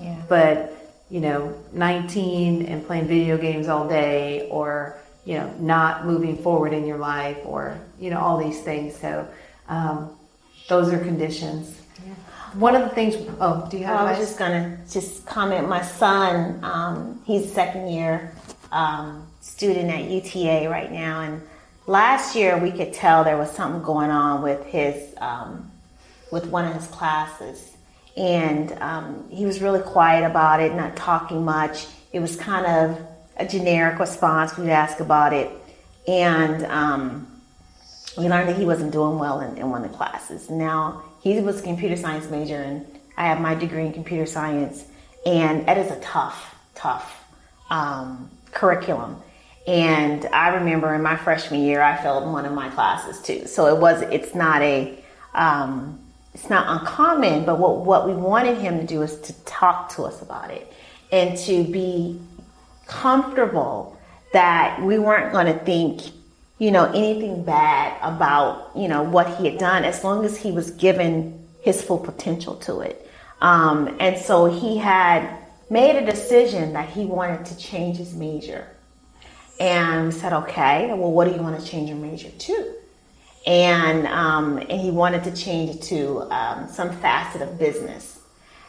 [0.00, 0.20] Yeah.
[0.28, 0.72] But
[1.08, 6.72] you know, 19 and playing video games all day, or you know, not moving forward
[6.72, 8.96] in your life or, you know, all these things.
[8.96, 9.28] So
[9.68, 10.16] um,
[10.68, 11.82] those are conditions.
[12.54, 15.26] One of the things, oh, do you have oh, I was just going to just
[15.26, 15.68] comment.
[15.68, 18.32] My son, um, he's a second year
[18.72, 21.20] um, student at UTA right now.
[21.20, 21.42] And
[21.86, 25.70] last year we could tell there was something going on with his, um,
[26.30, 27.76] with one of his classes.
[28.16, 31.86] And um, he was really quiet about it, not talking much.
[32.12, 34.56] It was kind of a generic response.
[34.56, 35.50] We'd ask about it,
[36.08, 37.26] and um,
[38.16, 40.48] we learned that he wasn't doing well in, in, one of the classes.
[40.48, 42.86] Now he was a computer science major, and
[43.16, 44.84] I have my degree in computer science,
[45.24, 47.24] and it is a tough, tough
[47.70, 49.20] um, curriculum.
[49.66, 53.46] And I remember in my freshman year, I failed one of my classes too.
[53.46, 54.96] So it was, it's not a,
[55.34, 55.98] um,
[56.34, 60.04] it's not uncommon, but what, what we wanted him to do is to talk to
[60.04, 60.72] us about it
[61.10, 62.20] and to be
[62.86, 63.96] comfortable
[64.32, 66.02] that we weren't going to think,
[66.58, 70.52] you know, anything bad about, you know, what he had done as long as he
[70.52, 73.08] was given his full potential to it.
[73.40, 75.38] Um, and so he had
[75.68, 78.66] made a decision that he wanted to change his major
[79.58, 82.74] and we said, okay, well, what do you want to change your major to?
[83.46, 88.20] And, um, and he wanted to change it to um, some facet of business.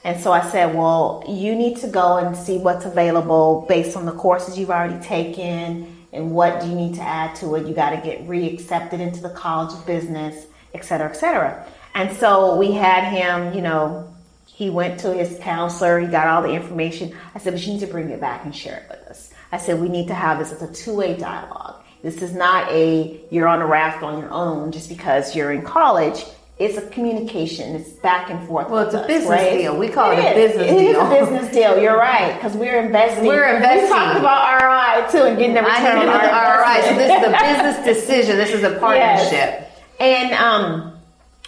[0.04, 4.06] And so I said, well, you need to go and see what's available based on
[4.06, 7.68] the courses you've already taken and what do you need to add to it.
[7.68, 11.66] You got to get reaccepted into the College of Business, et cetera, et cetera.
[11.94, 14.14] And so we had him, you know,
[14.46, 17.16] he went to his counselor, he got all the information.
[17.36, 19.34] I said, but you need to bring it back and share it with us.
[19.52, 21.84] I said, we need to have this as a two way dialogue.
[22.04, 25.62] This is not a you're on a raft on your own just because you're in
[25.62, 26.24] college
[26.60, 27.76] it's a communication.
[27.76, 28.70] It's back and forth.
[28.70, 29.58] Well, it's a us, business right?
[29.58, 29.78] deal.
[29.78, 30.80] We call it, it a business it deal.
[30.80, 31.82] It is a business deal.
[31.82, 33.28] You're right because we're investing.
[33.28, 33.84] We're investing.
[33.84, 36.82] We talked about ROI too and getting the return on our ROI.
[36.90, 38.38] So this is a business decision.
[38.38, 39.32] This is a partnership.
[39.32, 39.74] Yes.
[40.00, 40.98] And um,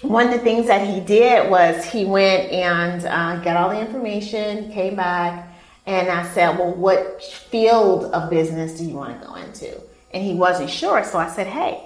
[0.01, 3.80] one of the things that he did was he went and uh, got all the
[3.80, 5.47] information, came back,
[5.88, 9.82] and I said, "Well, what field of business do you want to go into?"
[10.12, 11.84] And he wasn't sure, so I said, "Hey,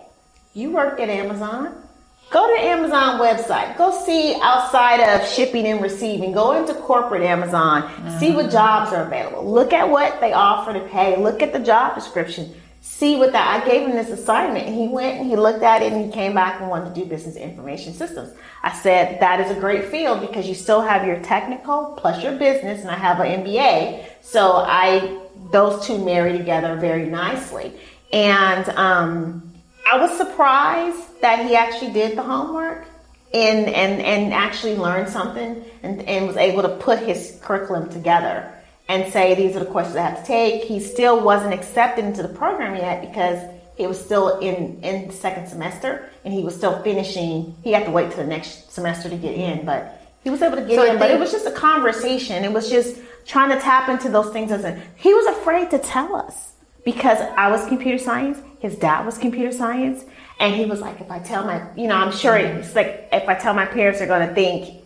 [0.53, 1.82] you work at Amazon."
[2.29, 3.77] Go to Amazon website.
[3.77, 6.31] Go see outside of shipping and receiving.
[6.31, 7.83] Go into corporate Amazon.
[7.83, 8.19] Mm-hmm.
[8.19, 9.49] See what jobs are available.
[9.49, 11.15] Look at what they offer to pay.
[11.15, 12.55] Look at the job description.
[12.81, 13.61] See what that.
[13.61, 16.33] I gave him this assignment he went and he looked at it and he came
[16.33, 18.33] back and wanted to do business information systems.
[18.63, 22.33] I said, that is a great field because you still have your technical plus your
[22.33, 24.05] business and I have an MBA.
[24.21, 25.21] So I,
[25.51, 27.73] those two marry together very nicely.
[28.11, 29.53] And, um,
[29.91, 32.85] I was surprised that he actually did the homework
[33.33, 38.53] and and and actually learned something and, and was able to put his curriculum together
[38.89, 40.65] and say these are the questions I have to take.
[40.65, 43.39] He still wasn't accepted into the program yet because
[43.77, 47.55] he was still in in second semester and he was still finishing.
[47.63, 50.57] He had to wait till the next semester to get in, but he was able
[50.57, 50.99] to get so in.
[50.99, 52.43] But it was just a conversation.
[52.43, 54.51] It was just trying to tap into those things.
[54.51, 56.51] As a, he was afraid to tell us
[56.83, 60.03] because I was computer science, his dad was computer science,
[60.43, 63.29] and he was like, if I tell my, you know, I'm sure it's like if
[63.29, 64.83] I tell my parents, they're going to think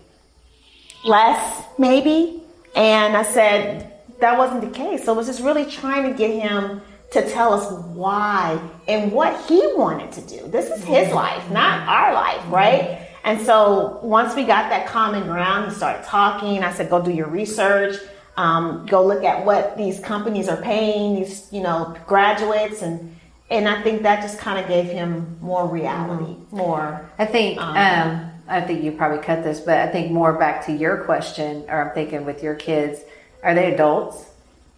[1.04, 2.44] less, maybe.
[2.76, 5.06] And I said that wasn't the case.
[5.06, 6.80] So I was just really trying to get him
[7.10, 10.48] to tell us why and what he wanted to do.
[10.48, 13.10] This is his life, not our life, right?
[13.24, 16.64] And so once we got that common ground, he started talking.
[16.64, 17.98] I said, go do your research
[18.38, 23.17] um, go look at what these companies are paying these, you know, graduates and
[23.50, 27.10] and I think that just kind of gave him more reality, more.
[27.18, 30.66] I think um, um, I think you probably cut this, but I think more back
[30.66, 33.00] to your question, or I'm thinking with your kids,
[33.44, 34.26] are they adults?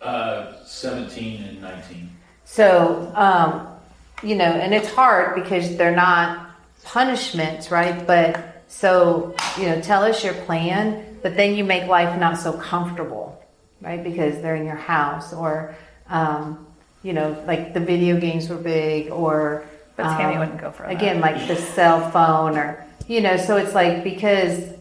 [0.01, 2.09] Uh, 17 and 19.
[2.45, 3.67] So, um,
[4.23, 6.49] you know, and it's hard because they're not
[6.83, 8.05] punishments, right?
[8.05, 12.53] But so, you know, tell us your plan, but then you make life not so
[12.53, 13.39] comfortable
[13.81, 14.03] right?
[14.03, 15.75] Because they're in your house, or
[16.09, 16.65] um,
[17.03, 20.85] you know, like the video games were big, or but Tammy um, wouldn't go for
[20.85, 23.37] again, like the cell phone, or you know.
[23.37, 24.73] So it's like because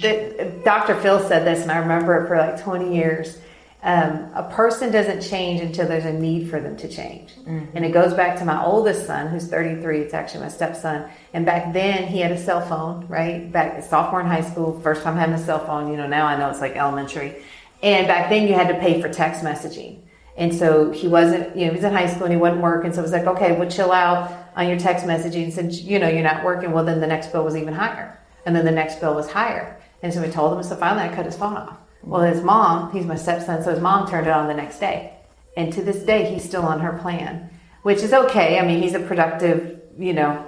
[0.00, 0.94] the Dr.
[1.00, 3.38] Phil said this, and I remember it for like 20 years.
[3.82, 7.34] um, a person doesn't change until there's a need for them to change.
[7.36, 7.76] Mm-hmm.
[7.76, 10.00] And it goes back to my oldest son, who's 33.
[10.00, 11.08] It's actually my stepson.
[11.32, 13.50] And back then, he had a cell phone, right?
[13.50, 15.90] Back sophomore in high school, first time having a cell phone.
[15.90, 17.42] You know, now I know it's like elementary.
[17.82, 20.00] And back then, you had to pay for text messaging.
[20.38, 22.84] And so he wasn't, you know, he was in high school and he wouldn't work.
[22.84, 25.52] And so it was like, okay, well, chill out on your text messaging.
[25.52, 28.16] Since, you know, you're not working, well, then the next bill was even higher.
[28.46, 29.76] And then the next bill was higher.
[30.00, 31.76] And so we told him, so finally I cut his phone off.
[32.04, 35.12] Well, his mom, he's my stepson, so his mom turned it on the next day.
[35.56, 37.50] And to this day, he's still on her plan,
[37.82, 38.60] which is okay.
[38.60, 40.46] I mean, he's a productive, you know,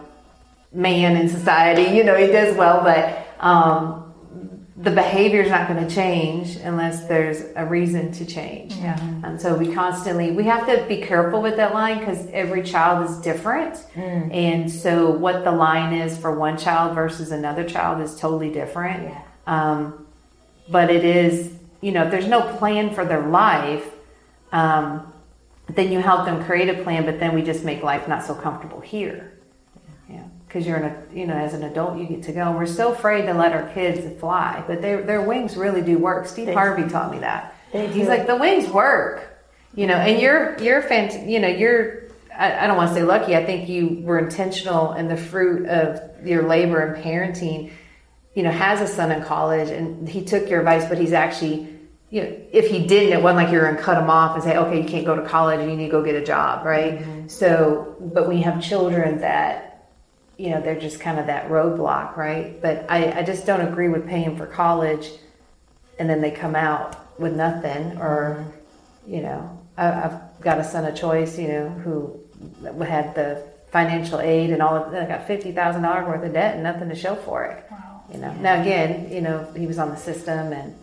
[0.73, 1.97] man in society.
[1.97, 4.00] You know, he does well, but um,
[4.83, 8.73] the behavior is not going to change unless there's a reason to change.
[8.75, 8.99] Yeah.
[9.23, 13.09] And so we constantly we have to be careful with that line because every child
[13.11, 14.35] is different, mm.
[14.35, 19.03] and so what the line is for one child versus another child is totally different.
[19.03, 19.23] Yeah.
[19.47, 20.07] Um,
[20.69, 21.53] but it is
[21.83, 23.85] you know if there's no plan for their life.
[24.53, 25.13] Um,
[25.69, 28.35] then you help them create a plan, but then we just make life not so
[28.35, 29.40] comfortable here
[30.51, 32.43] because you're in a you know as an adult you get to go.
[32.49, 35.97] And we're so afraid to let our kids fly but their their wings really do
[35.97, 36.27] work.
[36.27, 37.55] Steve they harvey taught me that.
[37.73, 39.27] He's like the wings work
[39.75, 42.01] you know and you're you're fant- you know you're
[42.37, 43.37] I, I don't want to say lucky.
[43.37, 47.71] I think you were intentional in the fruit of your labor and parenting
[48.35, 51.69] you know has a son in college and he took your advice but he's actually
[52.11, 54.43] you know, if he didn't, it wasn't like you're going to cut him off and
[54.43, 56.67] say, okay, you can't go to college, and you need to go get a job,
[56.67, 56.99] right?
[56.99, 57.29] Mm-hmm.
[57.29, 59.70] So, but we have children that
[60.41, 62.61] you know, they're just kind of that roadblock, right?
[62.63, 65.11] But I, I just don't agree with paying for college
[65.99, 68.47] and then they come out with nothing or,
[69.07, 72.19] you know, I, have got a son of choice, you know, who
[72.83, 76.89] had the financial aid and all of that, got $50,000 worth of debt and nothing
[76.89, 77.63] to show for it.
[77.71, 78.05] Wow.
[78.11, 80.75] You know, now again, you know, he was on the system and,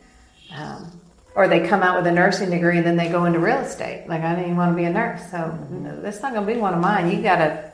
[0.55, 1.01] um,
[1.33, 4.05] or they come out with a nursing degree and then they go into real estate.
[4.07, 6.03] Like I didn't even want to be a nurse, so mm-hmm.
[6.03, 7.09] that's not going to be one of mine.
[7.09, 7.71] You got to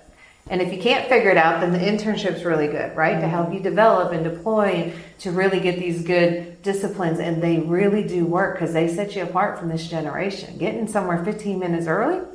[0.48, 3.14] and if you can't figure it out, then the internship's really good, right?
[3.14, 3.22] Mm-hmm.
[3.22, 7.20] To help you develop and deploy to really get these good disciplines.
[7.20, 10.58] And they really do work because they set you apart from this generation.
[10.58, 12.26] Getting somewhere 15 minutes early,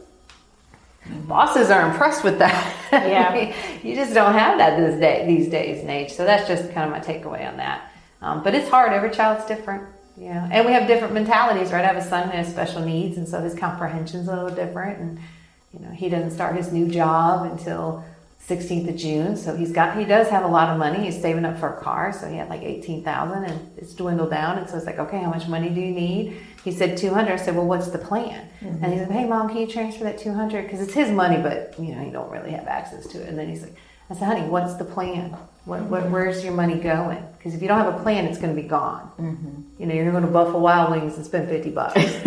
[1.26, 2.74] bosses are impressed with that.
[2.90, 3.54] Yeah.
[3.82, 6.12] you just don't have that this day, these days and age.
[6.12, 7.92] So that's just kind of my takeaway on that.
[8.22, 8.94] Um, but it's hard.
[8.94, 9.84] Every child's different.
[10.16, 10.48] Yeah.
[10.50, 11.84] And we have different mentalities, right?
[11.84, 14.98] I have a son who has special needs, and so his comprehension's a little different.
[14.98, 15.20] And
[15.78, 18.04] you know, he doesn't start his new job until
[18.48, 19.36] 16th of June.
[19.36, 21.04] So he's got, he does have a lot of money.
[21.04, 22.12] He's saving up for a car.
[22.12, 24.58] So he had like 18,000 and it's dwindled down.
[24.58, 26.40] And so it's like, okay, how much money do you need?
[26.64, 27.30] He said 200.
[27.30, 28.48] I said, well, what's the plan?
[28.60, 28.84] Mm-hmm.
[28.84, 30.70] And he said, hey mom, can you transfer that 200?
[30.70, 33.28] Cause it's his money, but you know, you don't really have access to it.
[33.28, 33.76] And then he's like,
[34.10, 35.36] I said, honey, what's the plan?
[35.66, 37.22] What, what, where's your money going?
[37.36, 39.10] Because if you don't have a plan, it's going to be gone.
[39.18, 39.82] Mm-hmm.
[39.82, 41.96] You know, you're going to Buffalo Wild Wings and spend 50 bucks.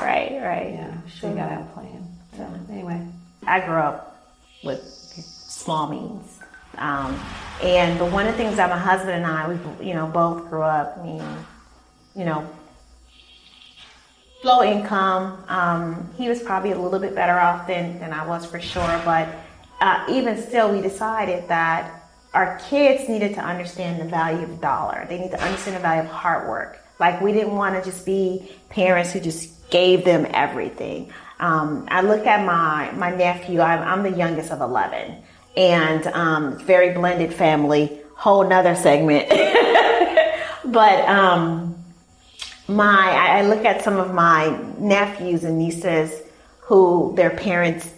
[0.00, 0.74] right, right.
[0.74, 2.03] Yeah, so you got to have a plan.
[2.36, 3.06] So anyway,
[3.46, 4.32] I grew up
[4.64, 6.40] with small means.
[6.78, 7.20] Um,
[7.62, 10.48] and but one of the things that my husband and I, we you know both
[10.50, 10.98] grew up.
[10.98, 11.22] I mean,
[12.16, 12.48] you know,
[14.42, 15.44] low income.
[15.48, 19.00] Um, he was probably a little bit better off than than I was for sure.
[19.04, 19.28] But
[19.80, 24.56] uh, even still, we decided that our kids needed to understand the value of the
[24.56, 25.06] dollar.
[25.08, 26.80] They need to understand the value of hard work.
[26.98, 31.12] Like we didn't want to just be parents who just gave them everything.
[31.44, 33.60] Um, I look at my my nephew.
[33.60, 35.22] I'm, I'm the youngest of eleven,
[35.54, 38.00] and um, very blended family.
[38.16, 39.28] Whole nother segment.
[40.64, 41.76] but um,
[42.66, 46.22] my I look at some of my nephews and nieces
[46.60, 47.90] who their parents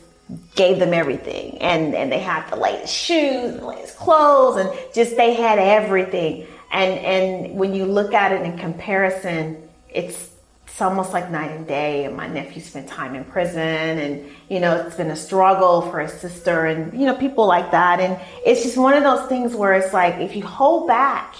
[0.57, 4.77] gave them everything, and and they had the latest shoes, and the latest clothes, and
[4.93, 6.49] just they had everything.
[6.73, 10.31] And and when you look at it in comparison, it's
[10.77, 12.05] it's almost like night and day.
[12.05, 16.01] And my nephew spent time in prison, and you know, it's been a struggle for
[16.01, 17.99] his sister, and you know, people like that.
[17.99, 21.37] And it's just one of those things where it's like if you hold back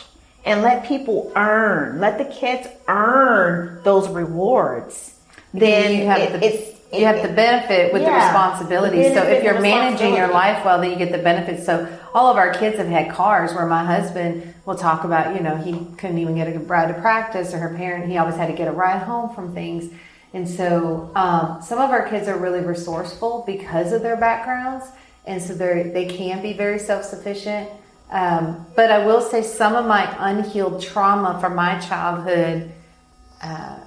[0.47, 5.21] and let people earn, let the kids earn those rewards,
[5.53, 9.03] then you have it, the, it's you have the benefit with yeah, the responsibility.
[9.03, 11.67] The so if you're managing your life well, then you get the benefits.
[11.67, 11.87] So
[12.17, 15.55] all of our kids have had cars where my husband will talk about, you know,
[15.55, 18.55] he couldn't even get a ride to practice or her parent, he always had to
[18.55, 19.93] get a ride home from things.
[20.33, 24.87] And so um, some of our kids are really resourceful because of their backgrounds.
[25.27, 27.69] And so they they can be very self-sufficient.
[28.11, 32.73] Um, but I will say some of my unhealed trauma from my childhood
[33.43, 33.79] uh,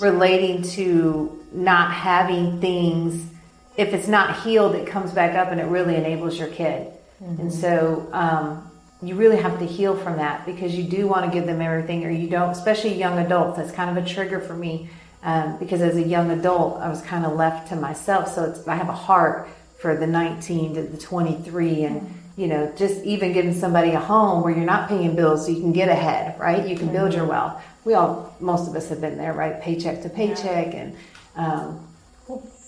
[0.00, 3.30] relating to not having things,
[3.76, 6.92] if it's not healed, it comes back up and it really enables your kid.
[7.22, 7.42] Mm-hmm.
[7.42, 8.70] And so um,
[9.02, 12.04] you really have to heal from that because you do want to give them everything,
[12.04, 13.58] or you don't, especially young adults.
[13.58, 14.90] That's kind of a trigger for me.
[15.22, 18.32] Um, because as a young adult, I was kind of left to myself.
[18.32, 19.48] So it's, I have a heart
[19.78, 24.42] for the 19 to the 23 and you know just even giving somebody a home
[24.42, 27.26] where you're not paying bills so you can get ahead right you can build your
[27.26, 30.96] wealth we all most of us have been there right paycheck to paycheck and
[31.36, 31.86] um,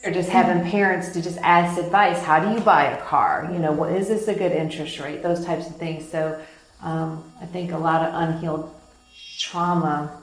[0.05, 0.71] or just having mm-hmm.
[0.71, 3.49] parents to just ask advice how do you buy a car?
[3.53, 5.23] You know what is this a good interest rate?
[5.23, 6.09] Those types of things.
[6.09, 6.41] So
[6.81, 8.73] um, i think a lot of unhealed
[9.39, 10.21] trauma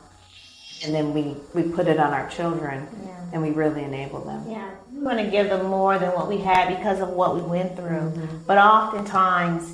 [0.84, 3.26] and then we we put it on our children Yeah.
[3.34, 4.44] and we really enable them.
[4.48, 7.42] Yeah, we want to give them more than what we had because of what we
[7.42, 8.12] went through.
[8.12, 8.38] Mm-hmm.
[8.46, 9.74] But oftentimes,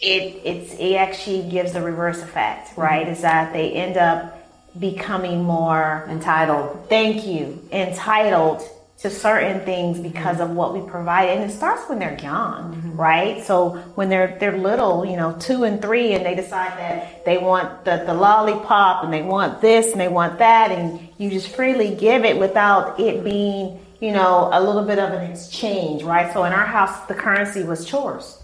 [0.00, 2.82] it it's it actually gives the reverse effect, mm-hmm.
[2.82, 3.08] right?
[3.08, 4.38] Is that they end up
[4.78, 6.86] becoming more entitled.
[6.88, 7.66] Thank you.
[7.72, 8.62] Entitled
[8.98, 13.44] to certain things because of what we provide and it starts when they're young right?
[13.44, 17.38] So when they're they're little you know two and three and they decide that they
[17.38, 21.54] want the, the lollipop and they want this and they want that and you just
[21.54, 26.32] freely give it without it being you know a little bit of an exchange right?
[26.32, 28.40] So in our house the currency was chores.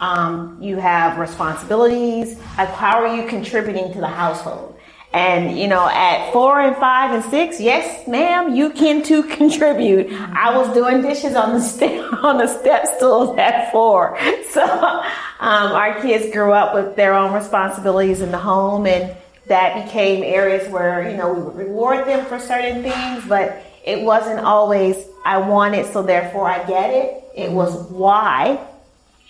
[0.00, 4.79] Um, you have responsibilities like how are you contributing to the household
[5.12, 10.12] and you know, at four and five and six, yes, ma'am, you can too contribute.
[10.12, 14.18] I was doing dishes on the step on the step stools at four.
[14.50, 19.84] So um, our kids grew up with their own responsibilities in the home, and that
[19.84, 24.40] became areas where you know we would reward them for certain things, but it wasn't
[24.40, 27.24] always I want it, so therefore I get it.
[27.36, 28.58] It was why,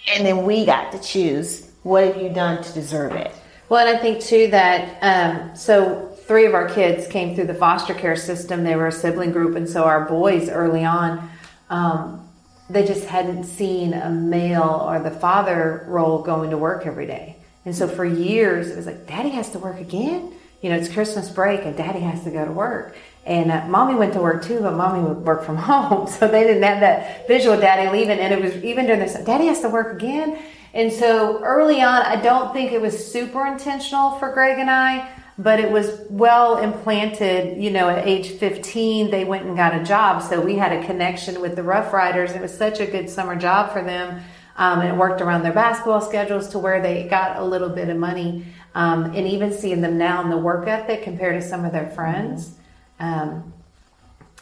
[0.09, 3.31] and then we got to choose what have you done to deserve it.
[3.71, 7.55] Well, and I think too that um, so three of our kids came through the
[7.55, 8.65] foster care system.
[8.65, 11.31] They were a sibling group, and so our boys early on,
[11.71, 12.29] um,
[12.69, 17.37] they just hadn't seen a male or the father role going to work every day.
[17.65, 20.33] And so for years, it was like, Daddy has to work again.
[20.63, 22.97] You know, it's Christmas break, and Daddy has to go to work.
[23.25, 26.43] And uh, mommy went to work too, but mommy would work from home, so they
[26.43, 28.19] didn't have that visual Daddy leaving.
[28.19, 30.43] And it was even during this, Daddy has to work again.
[30.73, 35.11] And so early on, I don't think it was super intentional for Greg and I,
[35.37, 37.61] but it was well implanted.
[37.61, 40.23] You know, at age 15, they went and got a job.
[40.23, 42.33] So we had a connection with the Rough Riders.
[42.33, 44.23] It was such a good summer job for them.
[44.57, 47.89] Um, and it worked around their basketball schedules to where they got a little bit
[47.89, 48.45] of money.
[48.75, 51.89] Um, and even seeing them now in the work ethic compared to some of their
[51.91, 52.55] friends,
[53.01, 53.53] um,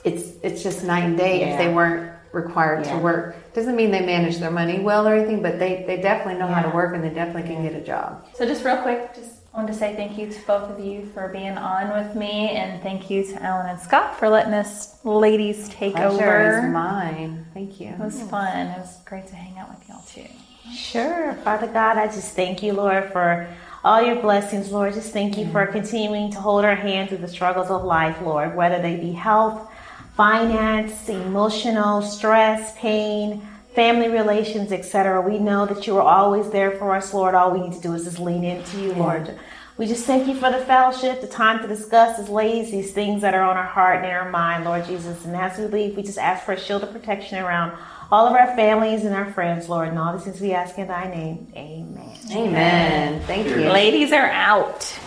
[0.05, 2.97] it's it's just night and day if they weren't required Yeah.
[2.97, 3.53] to work.
[3.55, 6.63] Doesn't mean they manage their money well or anything, but they, they definitely know how
[6.63, 8.27] to work and they definitely can get a job.
[8.35, 11.29] So just real quick, just wanted to say thank you to both of you for
[11.29, 15.69] being on with me, and thank you to Ellen and Scott for letting us ladies
[15.71, 16.69] take Pleasure is over.
[16.69, 17.47] mine.
[17.55, 17.89] Thank you.
[17.89, 18.69] It was fun.
[18.69, 20.31] It was great to hang out with y'all too.
[20.73, 21.35] Sure.
[21.45, 23.49] Father God, I just thank you, Lord, for
[23.83, 24.95] all your blessings, Lord.
[24.95, 25.73] Just thank you for mm.
[25.73, 29.71] continuing to hold our hand through the struggles of life, Lord, whether they be health,
[30.19, 33.41] finance, emotional, stress, pain,
[33.77, 35.21] family relations, etc.
[35.23, 37.37] We know that you are always there for us, Lord.
[37.37, 39.39] All we need to do is just lean into you, Lord.
[39.77, 43.23] We just thank you for the fellowship, the time to discuss as ladies these things
[43.23, 45.25] that are on our heart and in our mind, Lord Jesus.
[45.25, 47.79] And as we leave, we just ask for a shield of protection around
[48.11, 49.87] all of our families and our friends, Lord.
[49.87, 51.47] And all these things we ask in thy name.
[51.55, 52.19] Amen.
[52.33, 53.23] Amen.
[53.29, 53.71] Thank you.
[53.71, 54.99] Ladies are out.